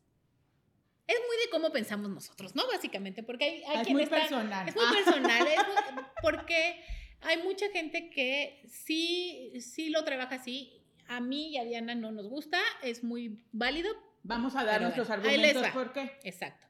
es 1.08 1.15
muy 1.15 1.38
de 1.43 1.50
cómo 1.52 1.72
pensamos 1.72 2.12
nosotros, 2.12 2.56
¿no? 2.56 2.67
Básicamente, 2.67 3.24
porque 3.24 3.46
hay, 3.46 3.63
hay 3.63 3.82
es 3.82 3.89
muy 3.89 4.06
personal. 4.06 4.70
Es 4.70 4.76
muy 4.76 4.86
personal, 5.04 5.48
porque 6.22 6.84
hay 7.22 7.41
mucha 7.41 7.67
gente 7.72 8.12
que 8.12 8.62
sí, 8.67 9.54
sí 9.60 9.89
lo 9.89 10.04
trabaja 10.04 10.36
así. 10.36 10.84
A 11.08 11.22
mí 11.22 11.54
y 11.54 11.58
a 11.58 11.63
Diana 11.63 11.96
no 11.96 12.12
nos 12.12 12.28
gusta, 12.28 12.60
es 12.84 13.04
muy 13.04 13.41
válido. 13.52 13.89
Vamos 14.22 14.56
a 14.56 14.63
dar 14.63 14.82
nuestros 14.82 15.10
argumentos 15.10 15.67
por 15.70 15.91
qué. 15.91 16.20
Exacto. 16.24 16.67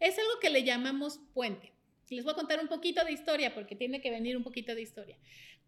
Es 0.00 0.18
algo 0.18 0.40
que 0.40 0.50
le 0.50 0.64
llamamos 0.64 1.20
puente. 1.34 1.72
Les 2.08 2.24
voy 2.24 2.32
a 2.32 2.36
contar 2.36 2.58
un 2.60 2.68
poquito 2.68 3.04
de 3.04 3.12
historia, 3.12 3.54
porque 3.54 3.76
tiene 3.76 4.00
que 4.00 4.10
venir 4.10 4.36
un 4.36 4.42
poquito 4.42 4.74
de 4.74 4.82
historia. 4.82 5.18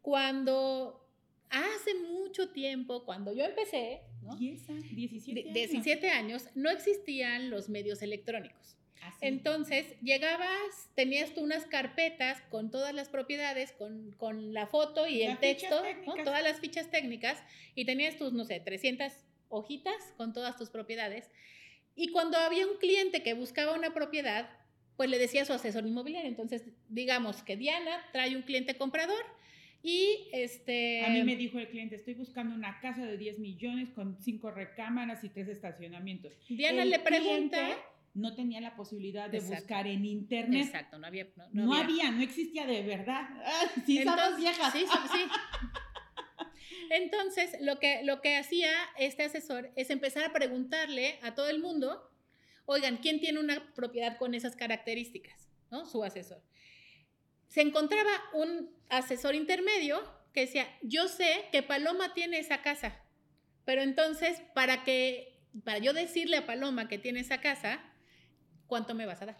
Cuando 0.02 1.06
hace 1.50 1.94
mucho 1.94 2.50
tiempo, 2.50 3.04
cuando 3.04 3.32
yo 3.32 3.44
empecé, 3.44 4.02
¿no? 4.26 4.36
17 4.36 5.40
años. 5.40 5.54
17 5.54 6.10
años, 6.10 6.48
no 6.54 6.70
existían 6.70 7.50
los 7.50 7.68
medios 7.68 8.02
electrónicos. 8.02 8.76
Entonces, 9.20 9.86
llegabas, 10.02 10.90
tenías 10.94 11.32
tú 11.32 11.42
unas 11.42 11.64
carpetas 11.66 12.40
con 12.50 12.70
todas 12.70 12.94
las 12.94 13.08
propiedades, 13.08 13.72
con, 13.72 14.12
con 14.12 14.52
la 14.52 14.66
foto 14.66 15.06
y 15.06 15.22
el 15.22 15.38
texto, 15.38 15.82
todas 16.24 16.42
las 16.42 16.60
fichas 16.60 16.90
técnicas, 16.90 17.42
y 17.74 17.84
tenías 17.84 18.16
tus, 18.16 18.32
no 18.32 18.44
sé, 18.44 18.60
300 18.60 19.12
hojitas 19.48 19.94
con 20.16 20.32
todas 20.32 20.56
tus 20.56 20.70
propiedades. 20.70 21.30
Y 21.94 22.08
cuando 22.08 22.36
había 22.36 22.66
un 22.66 22.78
cliente 22.78 23.22
que 23.22 23.34
buscaba 23.34 23.74
una 23.74 23.94
propiedad, 23.94 24.50
pues 24.96 25.08
le 25.10 25.18
decía 25.18 25.42
a 25.42 25.44
su 25.44 25.52
asesor 25.52 25.86
inmobiliario. 25.86 26.28
Entonces, 26.28 26.64
digamos 26.88 27.42
que 27.42 27.56
Diana 27.56 28.04
trae 28.12 28.36
un 28.36 28.42
cliente 28.42 28.76
comprador 28.76 29.24
y 29.86 30.28
este... 30.32 31.04
A 31.04 31.10
mí 31.10 31.22
me 31.22 31.36
dijo 31.36 31.60
el 31.60 31.68
cliente, 31.68 31.94
estoy 31.94 32.14
buscando 32.14 32.56
una 32.56 32.80
casa 32.80 33.06
de 33.06 33.16
10 33.16 33.38
millones 33.38 33.90
con 33.90 34.18
cinco 34.20 34.50
recámaras 34.50 35.22
y 35.22 35.28
tres 35.28 35.46
estacionamientos. 35.46 36.32
Diana 36.48 36.84
le 36.84 36.98
pregunta 36.98 37.78
no 38.14 38.34
tenía 38.34 38.60
la 38.60 38.74
posibilidad 38.74 39.28
de 39.28 39.40
buscar 39.40 39.86
en 39.86 40.04
internet. 40.06 40.64
Exacto, 40.64 40.98
no 40.98 41.06
había. 41.06 41.28
No, 41.52 41.72
había. 41.74 42.10
no, 42.10 42.22
existía 42.22 42.66
de 42.66 42.82
verdad. 42.82 43.28
sí, 43.84 43.98
Entonces, 43.98 44.38
viejas. 44.38 44.72
Sí, 44.72 44.86
sí, 45.12 45.24
Entonces, 46.90 47.56
lo 47.60 47.78
que, 47.78 48.02
lo 48.04 48.22
que 48.22 48.38
hacía 48.38 48.70
este 48.98 49.24
asesor 49.24 49.70
es 49.76 49.90
empezar 49.90 50.24
a 50.24 50.32
preguntarle 50.32 51.18
a 51.22 51.34
todo 51.34 51.48
el 51.50 51.60
mundo, 51.60 52.10
oigan, 52.64 52.96
¿quién 52.96 53.20
tiene 53.20 53.38
una 53.38 53.74
propiedad 53.74 54.16
con 54.16 54.34
esas 54.34 54.56
características? 54.56 55.50
¿No? 55.70 55.84
Su 55.84 56.02
asesor. 56.02 56.42
Se 57.48 57.60
encontraba 57.60 58.10
un 58.34 58.70
asesor 58.88 59.34
intermedio 59.34 60.02
que 60.32 60.40
decía, 60.42 60.68
yo 60.82 61.08
sé 61.08 61.46
que 61.52 61.62
Paloma 61.62 62.12
tiene 62.14 62.38
esa 62.38 62.62
casa, 62.62 63.00
pero 63.64 63.82
entonces, 63.82 64.42
para 64.54 64.84
que, 64.84 65.40
para 65.64 65.78
yo 65.78 65.92
decirle 65.92 66.36
a 66.36 66.46
Paloma 66.46 66.88
que 66.88 66.98
tiene 66.98 67.20
esa 67.20 67.40
casa, 67.40 67.80
¿cuánto 68.66 68.94
me 68.94 69.06
vas 69.06 69.22
a 69.22 69.26
dar? 69.26 69.36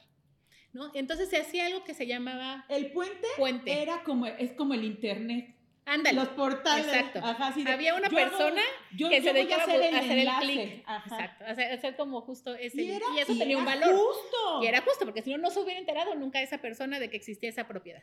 ¿No? 0.73 0.91
Entonces 0.95 1.29
se 1.31 1.39
hacía 1.39 1.67
algo 1.67 1.85
que 1.85 1.95
se 1.95 2.07
llamaba... 2.07 2.67
El 2.69 2.93
puente, 2.93 3.27
puente. 3.37 3.83
era 3.83 4.03
como, 4.05 4.27
es 4.27 4.53
como 4.53 4.75
el 4.75 4.85
internet. 4.85 5.56
Ándale. 5.87 6.17
Los 6.17 6.29
portales. 6.29 6.87
Exacto. 6.87 7.21
Había 7.69 7.95
una 7.95 8.11
persona 8.11 8.61
que 8.99 9.23
se 9.23 9.33
dedicaba 9.33 9.63
a 9.63 9.67
hacer 9.67 9.83
el, 9.83 9.95
hacer 9.95 10.19
el 10.19 10.29
clic. 10.41 10.85
Exacto. 11.05 11.45
Hacer, 11.47 11.97
como 11.97 12.21
justo 12.23 12.55
ese. 12.57 12.83
Y, 12.83 12.91
eso 13.19 13.39
tenía 13.39 13.57
un 13.57 13.65
valor. 13.65 13.95
Justo. 13.95 14.63
Y 14.63 14.67
era 14.67 14.83
justo, 14.83 15.05
porque 15.05 15.23
si 15.23 15.31
no, 15.31 15.39
no 15.39 15.51
se 15.51 15.61
hubiera 15.61 15.79
enterado 15.79 16.15
nunca 16.17 16.43
esa 16.43 16.59
persona 16.59 16.99
de 16.99 17.09
que 17.09 17.17
existía 17.17 17.49
esa 17.49 17.69
propiedad. 17.69 18.03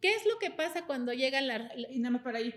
¿Qué 0.00 0.14
es 0.14 0.24
lo 0.24 0.38
que 0.38 0.50
pasa 0.50 0.86
cuando 0.86 1.12
llegan 1.12 1.46
las... 1.48 1.70
Y 1.90 1.98
nada 1.98 2.12
más 2.12 2.22
para 2.22 2.38
ahí 2.38 2.54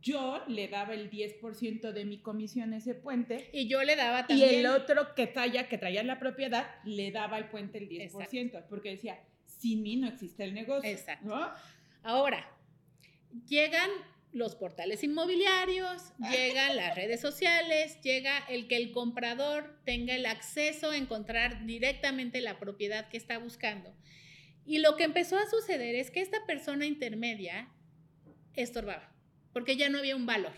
yo 0.00 0.42
le 0.46 0.68
daba 0.68 0.94
el 0.94 1.10
10% 1.10 1.92
de 1.92 2.04
mi 2.04 2.22
comisión 2.22 2.72
a 2.72 2.78
ese 2.78 2.94
puente. 2.94 3.50
Y 3.52 3.68
yo 3.68 3.82
le 3.82 3.94
daba 3.96 4.26
también. 4.26 4.50
Y 4.50 4.54
el 4.54 4.66
otro 4.66 5.14
que 5.14 5.26
traía, 5.26 5.68
que 5.68 5.76
traía 5.76 6.02
la 6.02 6.18
propiedad, 6.18 6.66
le 6.84 7.10
daba 7.10 7.36
al 7.36 7.50
puente 7.50 7.78
el 7.78 7.88
10%, 7.88 8.64
porque 8.70 8.90
decía, 8.90 9.20
sin 9.44 9.82
mí 9.82 9.96
no 9.96 10.08
existe 10.08 10.44
el 10.44 10.54
negocio. 10.54 10.88
Exacto. 10.88 11.52
Ahora, 12.04 12.48
llegan 13.46 13.90
los 14.32 14.54
portales 14.56 15.02
inmobiliarios, 15.02 16.12
llegan 16.30 16.76
las 16.76 16.94
redes 16.94 17.20
sociales, 17.20 18.00
llega 18.02 18.38
el 18.48 18.68
que 18.68 18.76
el 18.76 18.92
comprador 18.92 19.80
tenga 19.84 20.14
el 20.14 20.26
acceso 20.26 20.90
a 20.90 20.96
encontrar 20.96 21.64
directamente 21.66 22.40
la 22.40 22.58
propiedad 22.58 23.08
que 23.08 23.16
está 23.16 23.38
buscando. 23.38 23.94
Y 24.66 24.78
lo 24.78 24.96
que 24.96 25.04
empezó 25.04 25.38
a 25.38 25.48
suceder 25.48 25.94
es 25.94 26.10
que 26.10 26.20
esta 26.20 26.44
persona 26.46 26.84
intermedia 26.84 27.68
estorbaba 28.54 29.18
porque 29.58 29.76
ya 29.76 29.88
no 29.88 29.98
había 29.98 30.16
un 30.16 30.26
valor. 30.26 30.52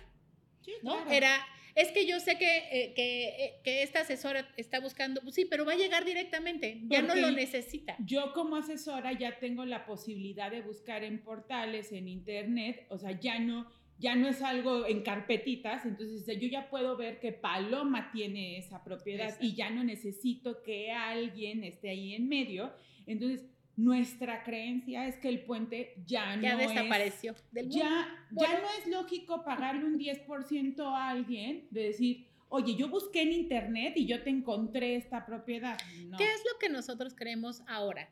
¿no? 0.82 1.10
Era, 1.10 1.40
es 1.74 1.92
que 1.92 2.06
yo 2.06 2.20
sé 2.20 2.36
que, 2.38 2.58
eh, 2.70 2.92
que, 2.94 3.28
eh, 3.28 3.60
que, 3.64 3.82
esta 3.82 4.00
asesora 4.00 4.48
está 4.56 4.80
buscando, 4.80 5.20
pues 5.22 5.34
sí, 5.34 5.44
pero 5.44 5.64
va 5.64 5.72
a 5.72 5.76
llegar 5.76 6.04
directamente, 6.04 6.80
ya 6.84 7.02
no 7.02 7.14
lo 7.14 7.30
necesita. 7.30 7.96
Yo 8.04 8.32
como 8.32 8.56
asesora 8.56 9.12
ya 9.12 9.38
tengo 9.38 9.64
la 9.64 9.86
posibilidad 9.86 10.50
de 10.50 10.62
buscar 10.62 11.04
en 11.04 11.22
portales, 11.22 11.92
en 11.92 12.08
internet, 12.08 12.86
o 12.88 12.98
sea, 12.98 13.18
ya 13.18 13.38
no, 13.38 13.70
ya 13.98 14.16
no 14.16 14.28
es 14.28 14.42
algo 14.42 14.86
en 14.86 15.02
carpetitas, 15.02 15.84
entonces 15.84 16.24
yo 16.40 16.48
ya 16.48 16.70
puedo 16.70 16.96
ver 16.96 17.20
que 17.20 17.32
Paloma 17.32 18.10
tiene 18.12 18.58
esa 18.58 18.82
propiedad 18.82 19.36
y 19.40 19.54
ya 19.54 19.70
no 19.70 19.84
necesito 19.84 20.62
que 20.62 20.90
alguien 20.90 21.64
esté 21.64 21.90
ahí 21.90 22.14
en 22.14 22.28
medio. 22.28 22.72
Entonces, 23.06 23.44
nuestra 23.76 24.42
creencia 24.42 25.06
es 25.06 25.16
que 25.16 25.28
el 25.28 25.44
puente 25.44 25.94
ya, 26.06 26.38
ya 26.40 26.52
no 26.52 26.58
desapareció 26.58 27.34
del 27.50 27.68
mundo. 27.68 27.78
Ya, 27.78 28.26
ya 28.30 28.60
no 28.60 28.66
es 28.78 28.86
lógico 28.88 29.44
pagarle 29.44 29.84
un 29.84 29.98
10% 29.98 30.80
a 30.80 31.10
alguien 31.10 31.66
de 31.70 31.84
decir, 31.84 32.26
oye, 32.48 32.74
yo 32.76 32.88
busqué 32.88 33.22
en 33.22 33.32
internet 33.32 33.94
y 33.96 34.06
yo 34.06 34.22
te 34.22 34.30
encontré 34.30 34.96
esta 34.96 35.24
propiedad. 35.24 35.78
¿Qué 36.18 36.24
es 36.24 36.42
lo 36.52 36.58
que 36.58 36.68
nosotros 36.68 37.14
creemos 37.14 37.62
ahora? 37.66 38.10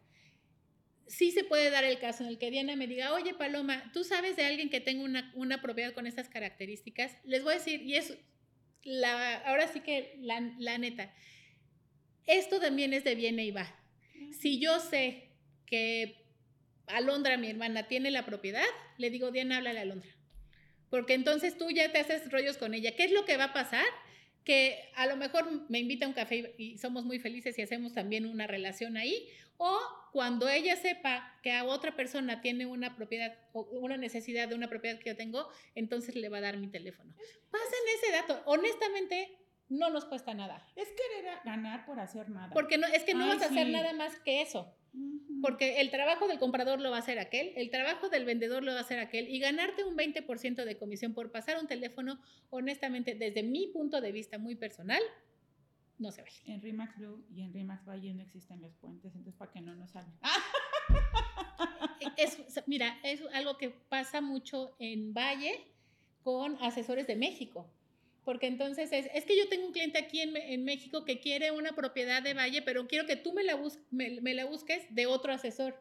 Sí 1.07 1.31
se 1.33 1.44
puede 1.44 1.71
dar 1.71 1.85
el 1.85 1.99
caso 1.99 2.23
en 2.23 2.31
el 2.31 2.38
que 2.38 2.51
Diana 2.51 2.77
me 2.77 2.87
diga, 2.87 3.12
oye 3.12 3.35
Paloma, 3.35 3.90
¿tú 3.92 4.05
sabes 4.05 4.37
de 4.37 4.44
alguien 4.44 4.71
que 4.71 4.81
tenga 4.81 5.05
una, 5.05 5.33
una 5.35 5.61
propiedad 5.61 5.92
con 5.92 6.07
estas 6.07 6.29
características? 6.29 7.16
Les 7.25 7.42
voy 7.42 7.53
a 7.53 7.57
decir, 7.57 7.83
y 7.83 7.94
es 7.94 8.16
la, 8.85 9.38
ahora 9.38 9.68
sí 9.68 9.81
que 9.81 10.16
la, 10.21 10.40
la 10.59 10.79
neta, 10.79 11.12
esto 12.27 12.61
también 12.61 12.92
es 12.92 13.05
de 13.05 13.14
viene 13.14 13.44
y 13.44 13.51
va. 13.51 13.75
Si 14.33 14.61
yo 14.61 14.79
sé 14.81 15.28
que 15.68 16.24
Alondra, 16.87 17.37
mi 17.37 17.50
hermana, 17.50 17.88
tiene 17.88 18.11
la 18.11 18.24
propiedad, 18.24 18.64
le 18.96 19.11
digo, 19.11 19.31
Diana, 19.31 19.59
háblale 19.59 19.78
a 19.81 19.83
Alondra. 19.83 20.11
Porque 20.90 21.14
entonces 21.14 21.59
tú 21.59 21.70
ya 21.70 21.92
te 21.92 21.98
haces 21.98 22.31
rollos 22.31 22.57
con 22.57 22.74
ella. 22.74 22.96
¿Qué 22.96 23.04
es 23.04 23.12
lo 23.12 23.24
que 23.24 23.37
va 23.37 23.44
a 23.44 23.52
pasar? 23.52 23.85
Que 24.44 24.90
a 24.94 25.07
lo 25.07 25.16
mejor 25.16 25.68
me 25.68 25.78
invita 25.78 26.07
a 26.07 26.09
un 26.09 26.14
café 26.14 26.54
y 26.57 26.78
somos 26.78 27.04
muy 27.04 27.18
felices 27.18 27.59
y 27.59 27.62
hacemos 27.62 27.92
también 27.92 28.24
una 28.24 28.46
relación 28.46 28.96
ahí. 28.96 29.28
O 29.59 29.78
cuando 30.12 30.48
ella 30.48 30.76
sepa 30.76 31.38
que 31.42 31.52
a 31.52 31.64
otra 31.64 31.94
persona 31.94 32.40
tiene 32.40 32.64
una 32.64 32.96
propiedad 32.96 33.37
o 33.52 33.62
una 33.81 33.98
necesidad 33.98 34.48
de 34.48 34.54
una 34.54 34.68
propiedad 34.68 34.98
que 34.98 35.11
yo 35.11 35.16
tengo, 35.16 35.48
entonces 35.74 36.14
le 36.14 36.28
va 36.31 36.38
a 36.38 36.42
dar 36.42 36.57
mi 36.57 36.68
teléfono. 36.68 37.12
Pasen 37.50 37.78
ese 37.96 38.12
dato. 38.12 38.40
Honestamente, 38.46 39.37
no 39.68 39.90
nos 39.90 40.07
cuesta 40.07 40.33
nada. 40.33 40.66
Es 40.76 40.88
querer 40.88 41.38
ganar 41.44 41.85
por 41.85 42.00
hacer 42.00 42.31
nada. 42.31 42.50
Porque 42.54 42.78
no, 42.78 42.87
es 42.87 43.04
que 43.04 43.14
no 43.14 43.26
vas 43.26 43.42
a 43.42 43.46
hacer 43.46 43.68
nada 43.68 43.92
más 43.92 44.18
que 44.20 44.40
eso. 44.40 44.74
Porque 45.40 45.81
el 45.81 45.90
trabajo 45.90 46.27
del 46.27 46.38
comprador 46.38 46.81
lo 46.81 46.90
va 46.90 46.96
a 46.96 47.01
hacer 47.01 47.18
aquel, 47.18 47.53
el 47.57 47.70
trabajo 47.70 48.09
del 48.09 48.24
vendedor 48.24 48.64
lo 48.64 48.72
va 48.72 48.79
a 48.79 48.83
hacer 48.83 48.98
aquel, 48.98 49.29
y 49.29 49.38
ganarte 49.38 49.85
un 49.85 49.96
20% 49.96 50.64
de 50.64 50.77
comisión 50.77 51.14
por 51.14 51.31
pasar 51.31 51.59
un 51.61 51.68
teléfono, 51.68 52.20
honestamente, 52.51 53.14
desde 53.14 53.42
mi 53.42 53.68
punto 53.68 54.01
de 54.01 54.12
vista 54.12 54.38
muy 54.38 54.57
personal, 54.57 55.01
no 55.98 56.11
se 56.11 56.22
ve. 56.22 56.31
En 56.46 56.61
Rimax 56.61 56.96
Blue 56.98 57.24
y 57.35 57.42
en 57.42 57.53
Rimax 57.53 57.85
Valle 57.87 58.14
no 58.14 58.22
existen 58.22 58.61
los 58.61 58.74
puentes, 58.74 59.14
entonces 59.14 59.35
para 59.38 59.53
que 59.53 59.61
no 59.61 59.74
nos 59.74 59.90
salen. 59.90 60.12
Es, 62.16 62.38
mira, 62.66 62.98
es 63.05 63.22
algo 63.33 63.57
que 63.59 63.70
pasa 63.70 64.20
mucho 64.20 64.74
en 64.81 65.14
Valle 65.14 65.53
con 66.22 66.57
asesores 66.61 67.07
de 67.07 67.14
México 67.16 67.70
porque 68.29 68.47
entonces 68.47 68.91
es, 68.93 69.25
que 69.25 69.38
yo 69.38 69.49
tengo 69.49 69.64
un 69.69 69.73
cliente 69.73 69.97
aquí 69.97 70.21
en, 70.21 70.62
México 70.62 71.07
que 71.07 71.19
quiere 71.19 71.51
una 71.51 71.73
propiedad 71.73 72.23
de 72.23 72.35
valle, 72.35 72.61
pero 72.61 72.87
quiero 72.87 73.07
que 73.07 73.17
tú 73.17 73.33
me 73.33 73.43
la, 73.43 73.59
me 73.91 74.35
la 74.35 74.45
busques 74.45 74.85
de 74.95 75.07
otro 75.07 75.33
asesor. 75.33 75.75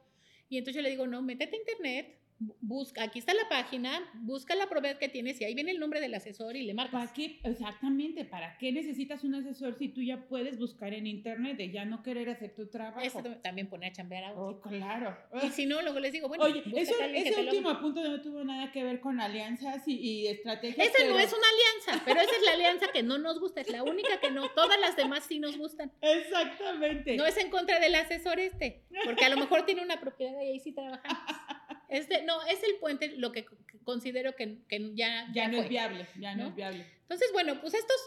Y 0.48 0.58
entonces 0.58 0.78
yo 0.78 0.82
le 0.82 0.90
digo, 0.90 1.08
no, 1.08 1.22
métete 1.22 1.58
a 1.58 1.60
internet, 1.60 2.18
busca, 2.40 3.04
aquí 3.04 3.20
está 3.20 3.34
la 3.34 3.50
página, 3.50 4.00
busca 4.14 4.56
la 4.56 4.68
propiedad 4.68 4.98
que 4.98 5.10
tienes 5.10 5.40
y 5.42 5.46
ahí 5.46 5.56
viene 5.56 5.72
el 5.72 5.80
nombre 5.80 6.00
del 6.00 6.14
asesor 6.14 6.56
y 6.56 6.64
le 6.64 6.74
marcas. 6.74 7.02
¿Para 7.02 7.14
qué? 7.14 7.40
Exactamente, 7.44 8.26
¿para 8.26 8.58
qué 8.58 8.72
necesitas 8.72 9.24
un 9.24 9.36
asesor 9.36 9.76
si 9.78 9.90
tú 9.90 10.02
ya 10.02 10.28
puedes 10.28 10.58
buscar 10.60 10.94
en 10.94 11.08
internet 11.08 11.58
de 11.58 11.72
ya 11.72 11.86
no 11.86 12.04
querer 12.04 12.30
hacer 12.30 12.54
tu 12.54 12.68
trabajo? 12.68 13.00
Eso 13.02 13.22
también 13.42 13.68
pone 13.68 13.88
a 13.88 13.92
chambear 13.92 14.26
a 14.26 14.34
otro. 14.34 14.48
Oh, 14.48 14.62
claro. 14.62 15.18
Y 15.44 15.50
si 15.50 15.66
no, 15.66 15.82
luego 15.82 16.00
les 16.00 16.12
digo, 16.12 16.28
bueno, 16.28 16.44
Oye, 16.44 16.64
eso, 16.76 16.94
ese 17.02 17.42
último 17.42 17.80
punto 17.80 18.04
no 18.04 18.22
tuvo 18.22 18.44
nada 18.44 18.72
que 18.72 18.84
ver 18.84 19.00
con 19.00 19.20
alianzas 19.20 19.88
y, 19.88 19.96
y 19.96 20.28
estrategias. 20.28 20.88
Esa 20.88 21.08
no 21.08 21.18
es 21.20 21.34
una 21.34 21.48
alianza, 21.48 22.04
pero 22.06 22.22
esa 22.22 22.36
es 22.36 22.44
la 22.46 22.54
alianza 22.54 22.88
que 22.94 23.04
no 23.04 23.18
nos 23.18 23.40
gusta, 23.40 23.62
es 23.62 23.70
la 23.70 23.84
única 23.84 24.20
que 24.20 24.32
no, 24.32 24.50
todas 24.50 24.80
las 24.80 24.96
demás 24.96 25.26
sí 25.28 25.40
nos 25.40 25.58
gustan. 25.58 25.92
Exactamente. 26.02 27.16
No 27.16 27.26
es 27.26 27.38
en 27.38 27.50
contra 27.50 27.80
del 27.80 27.96
asesor 27.96 28.40
este, 28.40 28.84
porque 29.06 29.26
a 29.26 29.30
lo 29.30 29.38
mejor 29.38 29.66
tiene 29.66 29.82
una 29.82 30.00
propiedad 30.00 30.40
y 30.42 30.52
ahí 30.52 30.60
sí 30.60 30.72
trabajamos. 30.72 31.18
No, 31.90 32.46
es 32.46 32.64
el 32.64 32.76
puente 32.80 33.16
lo 33.18 33.32
que 33.32 33.46
considero 33.84 34.36
que, 34.36 34.60
ya, 34.94 35.28
ya, 35.34 35.48
no 35.48 35.62
es 35.62 35.70
viable, 35.70 36.08
ya 36.20 36.36
no, 36.36 36.48
es 36.48 36.56
viable. 36.56 36.86
Entonces, 37.04 37.30
bueno, 37.32 37.62
pues 37.62 37.74
estos, 37.74 37.98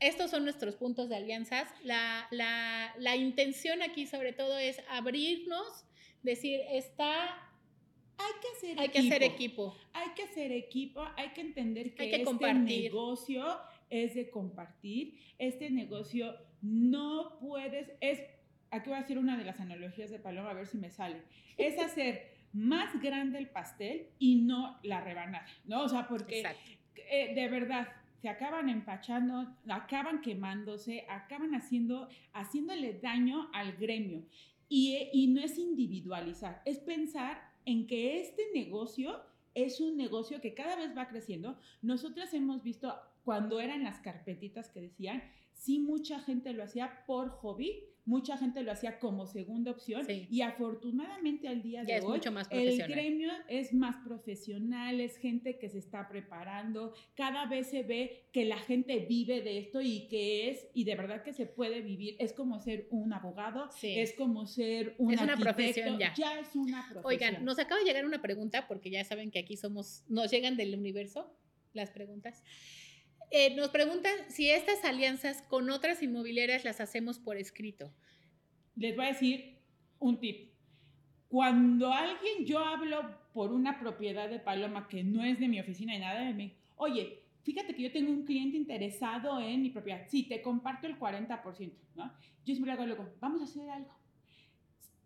estos 0.00 0.30
son 0.30 0.44
nuestros 0.44 0.76
puntos 0.76 1.08
de 1.10 1.16
alianzas. 1.16 1.68
La, 1.82 2.26
la, 2.30 2.94
la 2.98 3.16
intención 3.16 3.82
aquí 3.82 4.06
sobre 4.06 4.32
todo 4.32 4.58
es 4.58 4.80
abrirnos, 4.88 5.84
decir, 6.22 6.60
está 6.70 7.50
hay 8.20 8.32
que 8.40 8.48
hacer 8.56 8.78
hay 8.78 8.86
equipo. 8.86 8.92
que 8.92 9.08
hacer 9.08 9.22
equipo. 9.22 9.76
Hay 9.92 10.08
que 10.14 10.22
hacer 10.22 10.52
equipo, 10.52 11.02
hay 11.16 11.28
que 11.30 11.40
entender 11.40 11.94
que, 11.94 12.16
este 12.16 12.54
negocio 12.54 13.44
es 13.88 14.14
de 14.14 14.30
compartir. 14.30 15.18
Este 15.38 15.70
negocio 15.70 16.34
no 16.62 17.38
puedes, 17.40 17.90
es, 18.00 18.20
aquí 18.70 18.88
voy 18.88 18.98
a 18.98 19.02
decir 19.02 19.18
una 19.18 19.36
de 19.36 19.44
las 19.44 19.60
analogías 19.60 20.10
de 20.10 20.18
Paloma, 20.18 20.50
a 20.50 20.54
ver 20.54 20.66
si 20.66 20.78
me 20.78 20.90
sale. 20.90 21.22
Es 21.56 21.78
hacer 21.80 22.29
más 22.52 23.00
grande 23.00 23.38
el 23.38 23.48
pastel 23.48 24.08
y 24.18 24.36
no 24.36 24.78
la 24.82 25.00
rebanada, 25.00 25.46
¿no? 25.64 25.82
O 25.82 25.88
sea, 25.88 26.08
porque 26.08 26.44
eh, 27.10 27.34
de 27.34 27.48
verdad, 27.48 27.88
se 28.20 28.28
acaban 28.28 28.68
empachando, 28.68 29.56
acaban 29.68 30.20
quemándose, 30.20 31.06
acaban 31.08 31.54
haciendo, 31.54 32.08
haciéndole 32.32 32.94
daño 32.94 33.48
al 33.52 33.72
gremio. 33.76 34.24
Y, 34.68 35.08
y 35.12 35.26
no 35.28 35.40
es 35.40 35.58
individualizar, 35.58 36.62
es 36.64 36.78
pensar 36.78 37.50
en 37.64 37.86
que 37.86 38.20
este 38.20 38.42
negocio 38.54 39.20
es 39.54 39.80
un 39.80 39.96
negocio 39.96 40.40
que 40.40 40.54
cada 40.54 40.76
vez 40.76 40.96
va 40.96 41.08
creciendo. 41.08 41.58
Nosotras 41.82 42.32
hemos 42.34 42.62
visto 42.62 42.94
cuando 43.24 43.60
eran 43.60 43.82
las 43.82 44.00
carpetitas 44.00 44.70
que 44.70 44.80
decían, 44.80 45.22
sí 45.52 45.78
mucha 45.78 46.20
gente 46.20 46.52
lo 46.52 46.62
hacía 46.62 47.04
por 47.06 47.30
hobby, 47.30 47.84
mucha 48.04 48.36
gente 48.36 48.62
lo 48.62 48.72
hacía 48.72 48.98
como 48.98 49.26
segunda 49.26 49.70
opción 49.70 50.06
y 50.08 50.40
afortunadamente 50.42 51.48
al 51.48 51.62
día 51.62 51.84
de 51.84 52.00
hoy 52.00 52.20
el 52.50 52.78
gremio 52.78 53.30
es 53.48 53.72
más 53.72 53.96
profesional, 54.04 55.00
es 55.00 55.16
gente 55.16 55.58
que 55.58 55.68
se 55.68 55.78
está 55.78 56.08
preparando, 56.08 56.94
cada 57.14 57.46
vez 57.46 57.68
se 57.68 57.82
ve 57.82 58.28
que 58.32 58.44
la 58.44 58.58
gente 58.58 59.06
vive 59.08 59.42
de 59.42 59.58
esto 59.58 59.80
y 59.80 60.08
que 60.08 60.50
es, 60.50 60.66
y 60.74 60.84
de 60.84 60.94
verdad 60.94 61.22
que 61.22 61.32
se 61.32 61.46
puede 61.46 61.80
vivir, 61.82 62.16
es 62.18 62.32
como 62.32 62.60
ser 62.60 62.86
un 62.90 63.12
abogado, 63.12 63.70
es 63.82 64.12
como 64.14 64.46
ser 64.46 64.94
un 64.98 65.12
es 65.12 65.20
una 65.20 65.36
profesión 65.36 65.98
ya. 65.98 66.14
ya 66.14 66.38
es 66.38 66.54
una 66.54 66.82
profesión. 66.90 67.04
Oigan, 67.04 67.44
nos 67.44 67.58
acaba 67.58 67.80
de 67.80 67.86
llegar 67.86 68.04
una 68.04 68.22
pregunta 68.22 68.66
porque 68.66 68.90
ya 68.90 69.04
saben 69.04 69.30
que 69.30 69.38
aquí 69.38 69.56
somos, 69.56 70.04
nos 70.08 70.30
llegan 70.30 70.56
del 70.56 70.74
universo 70.74 71.36
las 71.72 71.90
preguntas. 71.90 72.42
Eh, 73.30 73.54
nos 73.54 73.68
preguntan 73.68 74.12
si 74.28 74.50
estas 74.50 74.84
alianzas 74.84 75.42
con 75.42 75.70
otras 75.70 76.02
inmobiliarias 76.02 76.64
las 76.64 76.80
hacemos 76.80 77.18
por 77.20 77.36
escrito. 77.36 77.92
Les 78.74 78.96
voy 78.96 79.04
a 79.04 79.08
decir 79.08 79.58
un 80.00 80.18
tip. 80.18 80.50
Cuando 81.28 81.92
alguien, 81.92 82.44
yo 82.44 82.58
hablo 82.58 83.02
por 83.32 83.52
una 83.52 83.78
propiedad 83.78 84.28
de 84.28 84.40
Paloma 84.40 84.88
que 84.88 85.04
no 85.04 85.24
es 85.24 85.38
de 85.38 85.46
mi 85.46 85.60
oficina 85.60 85.94
y 85.94 86.00
nada 86.00 86.22
de 86.22 86.34
mí, 86.34 86.56
oye, 86.74 87.22
fíjate 87.44 87.74
que 87.74 87.82
yo 87.82 87.92
tengo 87.92 88.10
un 88.10 88.24
cliente 88.24 88.56
interesado 88.56 89.40
en 89.40 89.62
mi 89.62 89.70
propiedad. 89.70 90.06
Sí, 90.08 90.24
te 90.24 90.42
comparto 90.42 90.88
el 90.88 90.98
40%, 90.98 91.72
¿no? 91.94 92.12
Yo 92.44 92.54
siempre 92.54 92.72
hago 92.72 92.84
luego, 92.84 93.14
vamos 93.20 93.42
a 93.42 93.44
hacer 93.44 93.70
algo. 93.70 93.94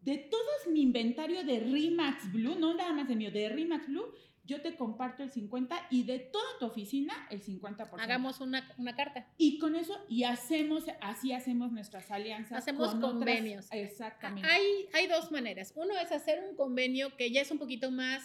De 0.01 0.17
todo 0.17 0.73
mi 0.73 0.81
inventario 0.81 1.45
de 1.45 1.61
Remax 1.61 2.33
Blue, 2.33 2.59
no 2.59 2.75
nada 2.75 2.95
más 2.95 3.07
de 3.07 3.17
mío, 3.17 3.31
de 3.31 3.51
Remax 3.51 3.87
Blue, 3.89 4.07
yo 4.47 4.61
te 4.61 4.77
comparto 4.77 5.23
el 5.23 5.31
50 5.31 5.89
y 5.91 6.05
de 6.05 6.19
toda 6.19 6.45
tu 6.59 6.67
oficina 6.67 7.15
el 7.31 7.43
50%. 7.43 7.89
Hagamos 7.99 8.41
una, 8.41 8.71
una 8.79 8.95
carta. 8.95 9.27
Y 9.39 9.59
con 9.59 9.75
eso, 9.75 9.95
y 10.09 10.25
hacemos, 10.25 10.85
así 11.01 11.33
hacemos 11.33 11.73
nuestras 11.73 12.11
alianzas. 12.11 12.59
Hacemos 12.59 12.95
convenios. 12.97 13.69
exactamente. 13.71 14.49
Hay, 14.49 14.89
hay 14.93 15.07
dos 15.07 15.33
maneras. 15.33 15.73
Uno 15.77 15.97
es 15.99 16.13
hacer 16.13 16.45
un 16.49 16.57
convenio 16.57 17.17
que 17.17 17.31
ya 17.31 17.41
es 17.41 17.51
un 17.51 17.59
poquito 17.59 17.91
más 17.91 18.23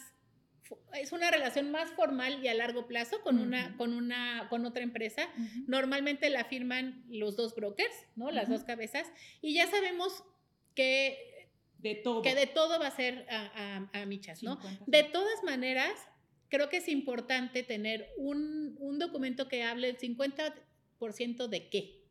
es 0.94 1.12
una 1.14 1.32
relación 1.32 1.72
más 1.72 1.90
formal 1.94 2.44
y 2.44 2.48
a 2.48 2.54
largo 2.54 2.86
plazo 2.86 3.22
con 3.24 3.40
una 3.40 3.76
con 3.76 3.92
una 3.92 4.48
con 4.50 4.66
otra 4.66 4.84
empresa. 4.84 5.28
Normalmente 5.66 6.30
la 6.30 6.46
firman 6.46 7.04
los 7.10 7.36
dos 7.36 7.56
brokers, 7.56 7.96
¿no? 8.16 8.30
Las 8.30 8.50
dos 8.50 8.64
cabezas 8.66 9.08
y 9.42 9.56
ya 9.56 9.66
sabemos 9.66 10.24
que 10.76 11.30
de 11.80 11.96
todo. 11.96 12.22
Que 12.22 12.36
de 12.36 12.48
todo 12.48 12.80
va 12.80 12.88
a 12.88 12.92
ser 12.92 13.26
a, 13.30 13.90
a, 13.94 14.06
michas, 14.06 14.44
¿no? 14.44 14.60
De 14.86 15.04
todas 15.04 15.44
maneras, 15.44 15.92
creo 16.50 16.70
que 16.70 16.78
es 16.78 16.88
importante 16.88 17.64
tener 17.64 18.10
un, 18.18 18.76
un 18.80 19.00
documento 19.00 19.48
que 19.48 19.64
hable 19.64 19.90
el 19.90 19.98
50% 19.98 21.48
de 21.48 21.70
qué, 21.70 22.02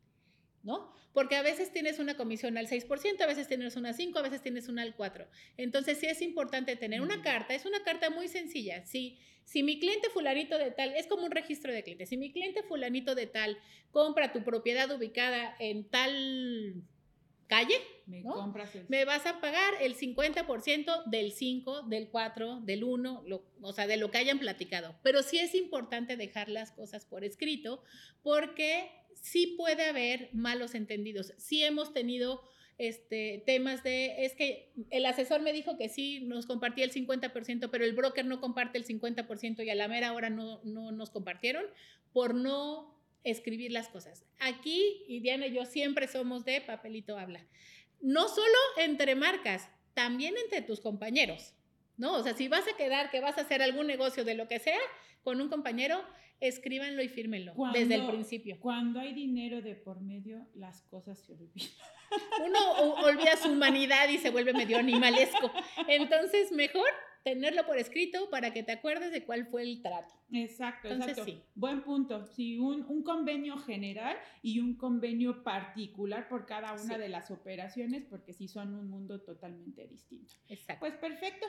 ¿no? 0.63 0.93
Porque 1.13 1.35
a 1.35 1.41
veces 1.41 1.71
tienes 1.71 1.99
una 1.99 2.15
comisión 2.15 2.57
al 2.57 2.67
6%, 2.67 3.21
a 3.21 3.27
veces 3.27 3.47
tienes 3.47 3.75
una 3.75 3.93
5%, 3.93 4.17
a 4.17 4.21
veces 4.21 4.41
tienes 4.41 4.67
una 4.67 4.83
al 4.83 4.95
4%. 4.95 5.27
Entonces 5.57 5.97
sí 5.97 6.05
es 6.05 6.21
importante 6.21 6.75
tener 6.75 7.01
una 7.01 7.21
carta, 7.21 7.53
es 7.53 7.65
una 7.65 7.83
carta 7.83 8.09
muy 8.09 8.27
sencilla. 8.27 8.85
Si, 8.85 9.17
si 9.43 9.63
mi 9.63 9.79
cliente 9.79 10.09
fulanito 10.09 10.57
de 10.57 10.71
tal, 10.71 10.95
es 10.95 11.07
como 11.07 11.25
un 11.25 11.31
registro 11.31 11.73
de 11.73 11.83
clientes, 11.83 12.09
si 12.09 12.17
mi 12.17 12.31
cliente 12.31 12.63
fulanito 12.63 13.15
de 13.15 13.27
tal 13.27 13.57
compra 13.91 14.31
tu 14.31 14.43
propiedad 14.43 14.89
ubicada 14.91 15.55
en 15.59 15.89
tal 15.89 16.83
calle, 17.49 17.75
me, 18.05 18.23
me 18.87 19.05
vas 19.05 19.25
a 19.25 19.41
pagar 19.41 19.73
el 19.81 19.97
50% 19.97 21.03
del 21.05 21.31
5, 21.31 21.81
del 21.83 22.09
4, 22.09 22.61
del 22.61 22.83
1, 22.83 23.25
o 23.61 23.73
sea, 23.73 23.87
de 23.87 23.97
lo 23.97 24.11
que 24.11 24.19
hayan 24.19 24.39
platicado. 24.39 24.95
Pero 25.03 25.23
sí 25.23 25.39
es 25.39 25.55
importante 25.55 26.15
dejar 26.15 26.47
las 26.47 26.71
cosas 26.71 27.05
por 27.05 27.25
escrito 27.25 27.83
porque 28.21 28.89
sí 29.15 29.55
puede 29.57 29.83
haber 29.83 30.29
malos 30.31 30.75
entendidos. 30.75 31.33
Sí 31.37 31.63
hemos 31.63 31.91
tenido 31.91 32.41
este, 32.77 33.43
temas 33.45 33.83
de, 33.83 34.25
es 34.25 34.35
que 34.35 34.71
el 34.91 35.05
asesor 35.05 35.41
me 35.41 35.51
dijo 35.51 35.75
que 35.75 35.89
sí, 35.89 36.21
nos 36.21 36.45
compartía 36.45 36.85
el 36.85 36.93
50%, 36.93 37.69
pero 37.71 37.83
el 37.83 37.93
broker 37.93 38.25
no 38.25 38.39
comparte 38.39 38.77
el 38.77 38.85
50% 38.85 39.65
y 39.65 39.69
a 39.69 39.75
la 39.75 39.87
mera 39.87 40.13
hora 40.13 40.29
no, 40.29 40.61
no 40.63 40.91
nos 40.91 41.09
compartieron 41.09 41.65
por 42.13 42.35
no 42.35 42.98
escribir 43.23 43.71
las 43.71 43.89
cosas. 43.89 44.25
Aquí, 44.39 45.03
y 45.07 45.19
Diana 45.19 45.47
y 45.47 45.53
yo 45.53 45.65
siempre 45.65 46.07
somos 46.07 46.45
de 46.45 46.61
papelito 46.61 47.17
habla. 47.17 47.45
No 48.01 48.27
solo 48.27 48.57
entre 48.77 49.15
marcas, 49.15 49.69
también 49.93 50.35
entre 50.37 50.61
tus 50.61 50.79
compañeros, 50.79 51.53
¿no? 51.97 52.13
O 52.13 52.23
sea, 52.23 52.33
si 52.33 52.47
vas 52.47 52.67
a 52.67 52.77
quedar, 52.77 53.11
que 53.11 53.19
vas 53.19 53.37
a 53.37 53.41
hacer 53.41 53.61
algún 53.61 53.87
negocio 53.87 54.23
de 54.23 54.35
lo 54.35 54.47
que 54.47 54.59
sea 54.59 54.79
con 55.23 55.41
un 55.41 55.49
compañero, 55.49 56.01
escríbanlo 56.39 57.01
y 57.03 57.09
fírmenlo 57.09 57.53
desde 57.73 57.95
el 57.95 58.07
principio. 58.07 58.57
Cuando 58.61 58.99
hay 58.99 59.13
dinero 59.13 59.61
de 59.61 59.75
por 59.75 59.99
medio, 59.99 60.47
las 60.55 60.81
cosas 60.83 61.19
se 61.19 61.33
olvidan. 61.33 61.67
Uno 62.45 62.71
olvida 63.03 63.35
su 63.37 63.51
humanidad 63.51 64.07
y 64.09 64.17
se 64.17 64.29
vuelve 64.29 64.53
medio 64.53 64.77
animalesco. 64.77 65.51
Entonces, 65.87 66.51
mejor 66.51 66.89
tenerlo 67.23 67.65
por 67.65 67.77
escrito 67.77 68.29
para 68.29 68.53
que 68.53 68.63
te 68.63 68.71
acuerdes 68.71 69.11
de 69.11 69.23
cuál 69.25 69.45
fue 69.47 69.63
el 69.63 69.81
trato. 69.81 70.13
Exacto, 70.31 70.87
exacto. 70.87 71.25
Buen 71.55 71.83
punto. 71.83 72.25
Sí, 72.25 72.57
un, 72.57 72.85
un, 72.87 73.03
convenio 73.03 73.57
general 73.57 74.17
y 74.41 74.59
un 74.59 74.75
convenio 74.75 75.43
particular 75.43 76.27
por 76.29 76.45
cada 76.45 76.73
una 76.73 76.97
de 76.97 77.09
las 77.09 77.31
operaciones, 77.31 78.05
porque 78.05 78.33
sí 78.33 78.47
son 78.47 78.73
un 78.73 78.89
mundo 78.89 79.21
totalmente 79.21 79.87
distinto. 79.87 80.33
Exacto. 80.47 80.79
Pues 80.79 80.95
perfecto. 80.95 81.45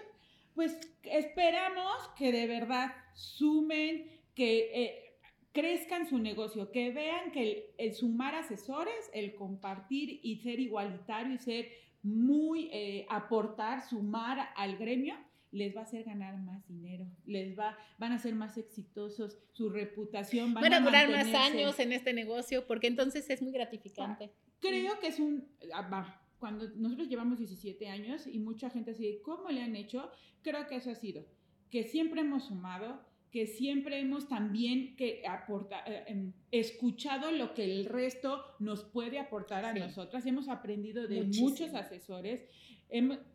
Pues 0.54 0.78
esperamos 1.04 1.96
que 2.18 2.33
de 2.33 2.46
verdad 2.46 2.92
sumen, 3.14 4.11
que 4.35 4.70
eh, 4.74 5.11
crezcan 5.52 6.09
su 6.09 6.18
negocio, 6.18 6.70
que 6.70 6.90
vean 6.90 7.30
que 7.33 7.74
el, 7.78 7.94
sumar 7.94 8.35
asesores, 8.35 9.11
el 9.12 9.35
compartir 9.35 10.20
y 10.22 10.37
ser 10.37 10.61
igualitario 10.61 11.35
y 11.35 11.38
ser 11.38 11.68
muy 12.02 12.68
eh, 12.72 13.06
aportar, 13.11 13.87
sumar 13.88 14.50
al 14.56 14.76
gremio, 14.76 15.14
les 15.52 15.74
va 15.74 15.80
a 15.80 15.84
hacer 15.84 16.04
ganar 16.04 16.36
más 16.38 16.66
dinero, 16.66 17.06
les 17.26 17.58
va, 17.58 17.76
van 17.98 18.12
a 18.12 18.18
ser 18.18 18.34
más 18.34 18.56
exitosos, 18.56 19.38
su 19.52 19.68
reputación 19.68 20.54
van, 20.54 20.72
a 20.72 20.80
durar 20.80 21.10
más 21.10 21.32
años 21.34 21.78
en 21.78 21.92
este 21.92 22.12
negocio, 22.12 22.66
porque 22.66 22.86
entonces 22.86 23.28
es 23.30 23.42
muy 23.42 23.52
gratificante. 23.52 24.30
Creo 24.60 24.98
que 25.00 25.08
es 25.08 25.18
un, 25.18 25.48
ah, 25.72 26.20
cuando 26.38 26.68
nosotros 26.76 27.08
llevamos 27.08 27.38
17 27.38 27.88
años 27.88 28.26
y 28.26 28.38
mucha 28.38 28.70
gente 28.70 28.92
dice, 28.94 29.20
¿cómo 29.22 29.50
le 29.50 29.62
han 29.62 29.76
hecho? 29.76 30.10
Creo 30.42 30.66
que 30.66 30.76
eso 30.76 30.90
ha 30.90 30.94
sido, 30.94 31.26
que 31.70 31.84
siempre 31.84 32.20
hemos 32.20 32.44
sumado, 32.44 33.00
que 33.30 33.46
siempre 33.46 34.00
hemos 34.00 34.28
también 34.28 34.96
que 34.96 35.22
aporta, 35.26 35.84
eh, 35.86 36.04
em, 36.08 36.32
escuchado 36.50 37.30
lo 37.30 37.54
que 37.54 37.64
el 37.64 37.86
resto 37.86 38.44
nos 38.58 38.84
puede 38.84 39.18
aportar 39.18 39.64
a 39.64 39.72
nosotras. 39.72 40.26
Hemos 40.26 40.48
aprendido 40.48 41.06
de 41.06 41.22
muchos 41.22 41.74
asesores 41.74 42.42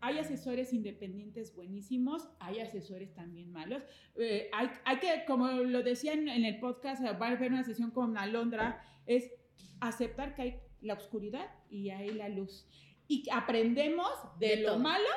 hay 0.01 0.19
asesores 0.19 0.73
independientes 0.73 1.55
buenísimos, 1.55 2.27
hay 2.39 2.59
asesores 2.59 3.13
también 3.13 3.51
malos. 3.51 3.83
Eh, 4.17 4.49
hay, 4.53 4.69
hay, 4.83 4.97
que, 4.97 5.25
como 5.25 5.47
lo 5.47 5.83
decían 5.83 6.27
en 6.27 6.45
el 6.45 6.59
podcast, 6.59 7.03
va 7.03 7.27
a 7.27 7.31
haber 7.31 7.51
una 7.51 7.63
sesión 7.63 7.91
con 7.91 8.17
Alondra, 8.17 8.83
es 9.05 9.31
aceptar 9.79 10.35
que 10.35 10.41
hay 10.41 10.59
la 10.81 10.93
oscuridad 10.93 11.49
y 11.69 11.89
hay 11.89 12.11
la 12.11 12.29
luz. 12.29 12.67
Y 13.07 13.23
aprendemos 13.31 14.09
de, 14.39 14.57
lo 14.57 14.79
malo, 14.79 15.07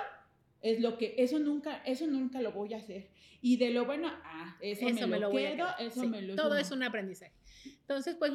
es 0.61 0.81
lo 0.81 0.98
que, 0.98 1.14
eso 1.18 1.38
nunca, 1.38 1.79
eso 1.85 2.07
nunca 2.07 2.40
lo 2.40 2.53
voy 2.53 2.74
a 2.74 2.79
hacer. 2.79 3.11
Y 3.40 3.57
de 3.57 3.70
lo 3.70 3.87
bueno, 3.87 4.09
ah, 4.24 4.57
eso, 4.61 4.85
me, 5.07 5.18
lo, 5.18 5.31
quedo, 5.31 5.66
eso 5.79 6.05
me 6.07 6.22
lo 6.22 6.37
Todo 6.37 6.57
es 6.57 6.70
un 6.70 6.83
aprendizaje. 6.83 7.33
Entonces, 7.64 8.16
pues 8.16 8.33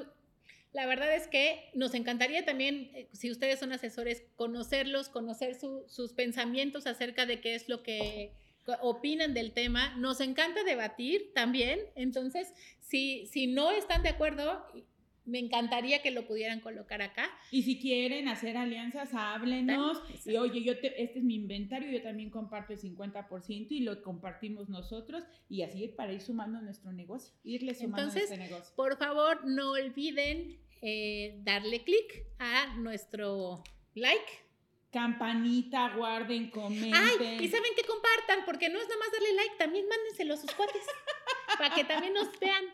la 0.74 0.88
verdad 0.88 1.14
es 1.16 1.28
que 1.28 1.70
nos 1.76 1.94
encantaría 1.94 2.46
también, 2.46 2.90
eh, 2.94 3.08
si 3.14 3.32
ustedes 3.32 3.60
son 3.60 3.72
asesores, 3.72 4.24
conocerlos, 4.36 5.08
conocer 5.08 5.56
sus 5.56 6.14
pensamientos 6.14 6.88
acerca 6.88 7.26
de 7.26 7.40
qué 7.42 7.56
es 7.56 7.70
lo 7.70 7.84
que 7.84 8.34
opinan 8.82 9.34
del 9.34 9.54
tema. 9.54 9.96
Nos 9.98 10.20
encanta 10.20 10.64
debatir 10.64 11.32
también. 11.34 11.80
Entonces, 11.96 12.54
si, 12.80 13.28
si 13.28 13.48
no 13.48 13.72
están 13.72 14.04
de 14.04 14.10
acuerdo, 14.10 14.66
me 15.26 15.40
encantaría 15.40 16.02
que 16.02 16.12
lo 16.12 16.26
pudieran 16.28 16.60
colocar 16.60 17.02
acá. 17.02 17.30
Y 17.52 17.64
si 17.64 17.80
quieren 17.80 18.28
hacer 18.28 18.58
alianzas, 18.58 19.14
háblenos. 19.14 20.02
Y 20.26 20.38
oye, 20.38 20.64
yo 20.64 20.74
este 20.74 21.18
es 21.18 21.24
mi 21.24 21.36
inventario, 21.36 21.90
yo 21.92 22.02
también 22.02 22.30
comparto 22.30 22.74
el 22.74 22.80
50% 22.80 23.68
y 23.70 23.82
lo 23.82 24.02
compartimos 24.02 24.70
nosotros 24.70 25.24
y 25.50 25.62
así 25.62 25.88
para 25.88 26.14
ir 26.14 26.22
sumando 26.22 26.62
nuestro 26.62 26.92
negocio, 26.92 27.34
irle 27.44 27.74
sumando 27.74 28.08
Entonces, 28.08 28.24
este 28.24 28.38
negocio. 28.38 28.76
Por 28.76 28.98
favor, 28.98 29.46
no 29.46 29.72
olviden 29.72 30.60
eh, 30.86 31.40
darle 31.44 31.82
clic 31.84 32.26
a 32.40 32.76
nuestro 32.76 33.64
like. 33.96 34.44
Campanita, 34.92 35.96
guarden, 35.96 36.52
comenten. 36.52 36.94
Ay, 36.94 37.38
y 37.40 37.48
saben 37.48 37.72
que 37.76 37.84
compartan, 37.84 38.44
porque 38.46 38.70
no 38.70 38.80
es 38.80 38.88
nada 38.88 39.00
más 39.00 39.12
darle 39.12 39.34
like, 39.34 39.56
también 39.58 39.88
mándenselo 39.88 40.34
a 40.34 40.38
sus 40.38 40.52
cuates, 40.52 40.84
para 41.58 41.74
que 41.74 41.86
también 41.86 42.14
nos 42.14 42.38
vean. 42.38 42.66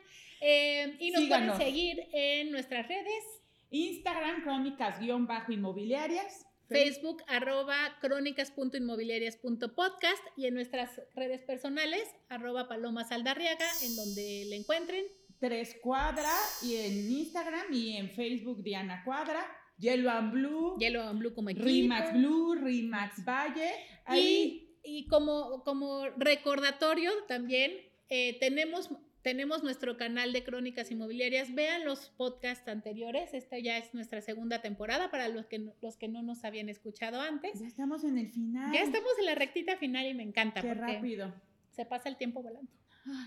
Eh, 0.41 0.97
y 0.99 1.11
nos 1.11 1.25
pueden 1.25 1.55
seguir 1.57 2.07
en 2.11 2.49
nuestras 2.51 2.87
redes. 2.87 3.23
Instagram, 3.69 4.41
crónicas-inmobiliarias. 4.43 6.47
Facebook, 6.67 7.21
arroba 7.27 7.97
crónicas.inmobiliarias.podcast 8.01 10.23
y 10.35 10.47
en 10.47 10.55
nuestras 10.55 10.99
redes 11.15 11.43
personales, 11.43 12.09
arroba 12.27 12.67
Paloma 12.67 13.05
Saldarriaga, 13.05 13.67
en 13.83 13.95
donde 13.95 14.45
le 14.47 14.55
encuentren. 14.55 15.05
Tres 15.39 15.77
Cuadra 15.81 16.33
y 16.61 16.75
en 16.75 17.11
Instagram 17.11 17.73
y 17.73 17.97
en 17.97 18.09
Facebook 18.09 18.61
Diana 18.61 19.03
Cuadra. 19.03 19.45
Yellow 19.77 20.11
and 20.11 20.33
Blue. 20.33 20.77
Yellow 20.77 21.07
and 21.07 21.19
Blue 21.19 21.33
como 21.33 21.49
equipo. 21.49 21.65
Rimax 21.65 22.13
Blue, 22.13 22.55
Rimax 22.55 23.23
Valle. 23.23 23.71
Y, 24.13 24.75
y 24.83 25.07
como, 25.07 25.63
como 25.63 26.07
recordatorio 26.17 27.11
también, 27.27 27.71
eh, 28.09 28.37
tenemos 28.39 28.89
tenemos 29.21 29.63
nuestro 29.63 29.97
canal 29.97 30.31
de 30.31 30.43
crónicas 30.43 30.91
inmobiliarias. 30.91 31.53
Vean 31.53 31.85
los 31.85 32.09
podcasts 32.09 32.67
anteriores. 32.67 33.33
Esta 33.33 33.59
ya 33.59 33.77
es 33.77 33.93
nuestra 33.93 34.21
segunda 34.21 34.61
temporada 34.61 35.11
para 35.11 35.27
los 35.27 35.45
que, 35.45 35.71
los 35.81 35.97
que 35.97 36.07
no 36.07 36.21
nos 36.21 36.45
habían 36.45 36.69
escuchado 36.69 37.19
antes. 37.19 37.59
Ya 37.59 37.67
estamos 37.67 38.03
en 38.03 38.17
el 38.17 38.29
final. 38.29 38.73
Ya 38.73 38.81
estamos 38.81 39.11
en 39.19 39.25
la 39.25 39.35
rectita 39.35 39.77
final 39.77 40.07
y 40.07 40.13
me 40.13 40.23
encanta. 40.23 40.61
Qué 40.61 40.73
rápido. 40.73 41.33
Se 41.71 41.85
pasa 41.85 42.09
el 42.09 42.17
tiempo 42.17 42.41
volando. 42.41 42.71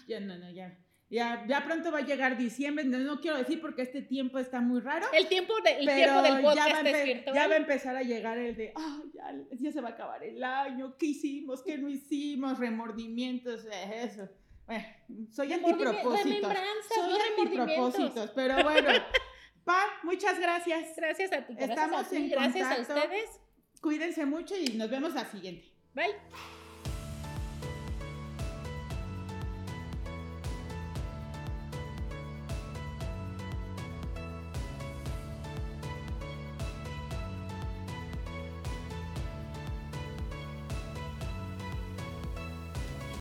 ya 0.08 0.20
no, 0.20 0.38
no, 0.38 0.50
ya. 0.50 0.78
Ya, 1.12 1.44
ya 1.46 1.62
pronto 1.62 1.92
va 1.92 1.98
a 1.98 2.06
llegar 2.06 2.38
diciembre, 2.38 2.84
no, 2.84 3.20
quiero 3.20 3.36
decir 3.36 3.60
porque 3.60 3.82
este 3.82 4.00
tiempo 4.00 4.38
está 4.38 4.62
muy 4.62 4.80
raro. 4.80 5.06
El 5.12 5.28
tiempo, 5.28 5.52
de, 5.62 5.72
el 5.72 5.84
tiempo 5.84 6.22
del 6.22 6.40
podcast 6.40 6.68
ya 6.68 6.82
va, 6.82 6.88
es 6.88 7.24
ya 7.26 7.48
va 7.48 7.52
a 7.52 7.56
empezar 7.58 7.96
a 7.96 8.02
llegar 8.02 8.38
el 8.38 8.56
de, 8.56 8.72
oh, 8.74 9.02
ya, 9.12 9.34
ya, 9.50 9.72
se 9.72 9.82
va 9.82 9.90
a 9.90 9.92
acabar 9.92 10.24
el 10.24 10.42
año, 10.42 10.96
¿qué 10.96 11.06
hicimos? 11.08 11.62
¿Qué 11.62 11.76
no 11.76 11.90
hicimos? 11.90 12.58
Remordimientos, 12.58 13.66
eh, 13.66 14.04
eso. 14.04 14.26
Bueno, 14.66 14.86
soy 15.30 15.52
antipropósitos. 15.52 16.54
Soy 16.94 17.14
antipropósitos, 17.36 18.30
pero 18.30 18.62
bueno. 18.62 18.88
Pa, 19.64 19.84
muchas 20.04 20.40
gracias. 20.40 20.96
Gracias 20.96 21.30
a 21.30 21.46
ti. 21.46 21.54
Estamos 21.58 22.10
en 22.10 22.30
Gracias 22.30 22.78
a 22.78 22.80
ustedes. 22.80 23.38
Cuídense 23.82 24.24
mucho 24.24 24.54
y 24.56 24.78
nos 24.78 24.88
vemos 24.88 25.12
la 25.12 25.26
siguiente. 25.26 25.68
Bye. 25.92 26.61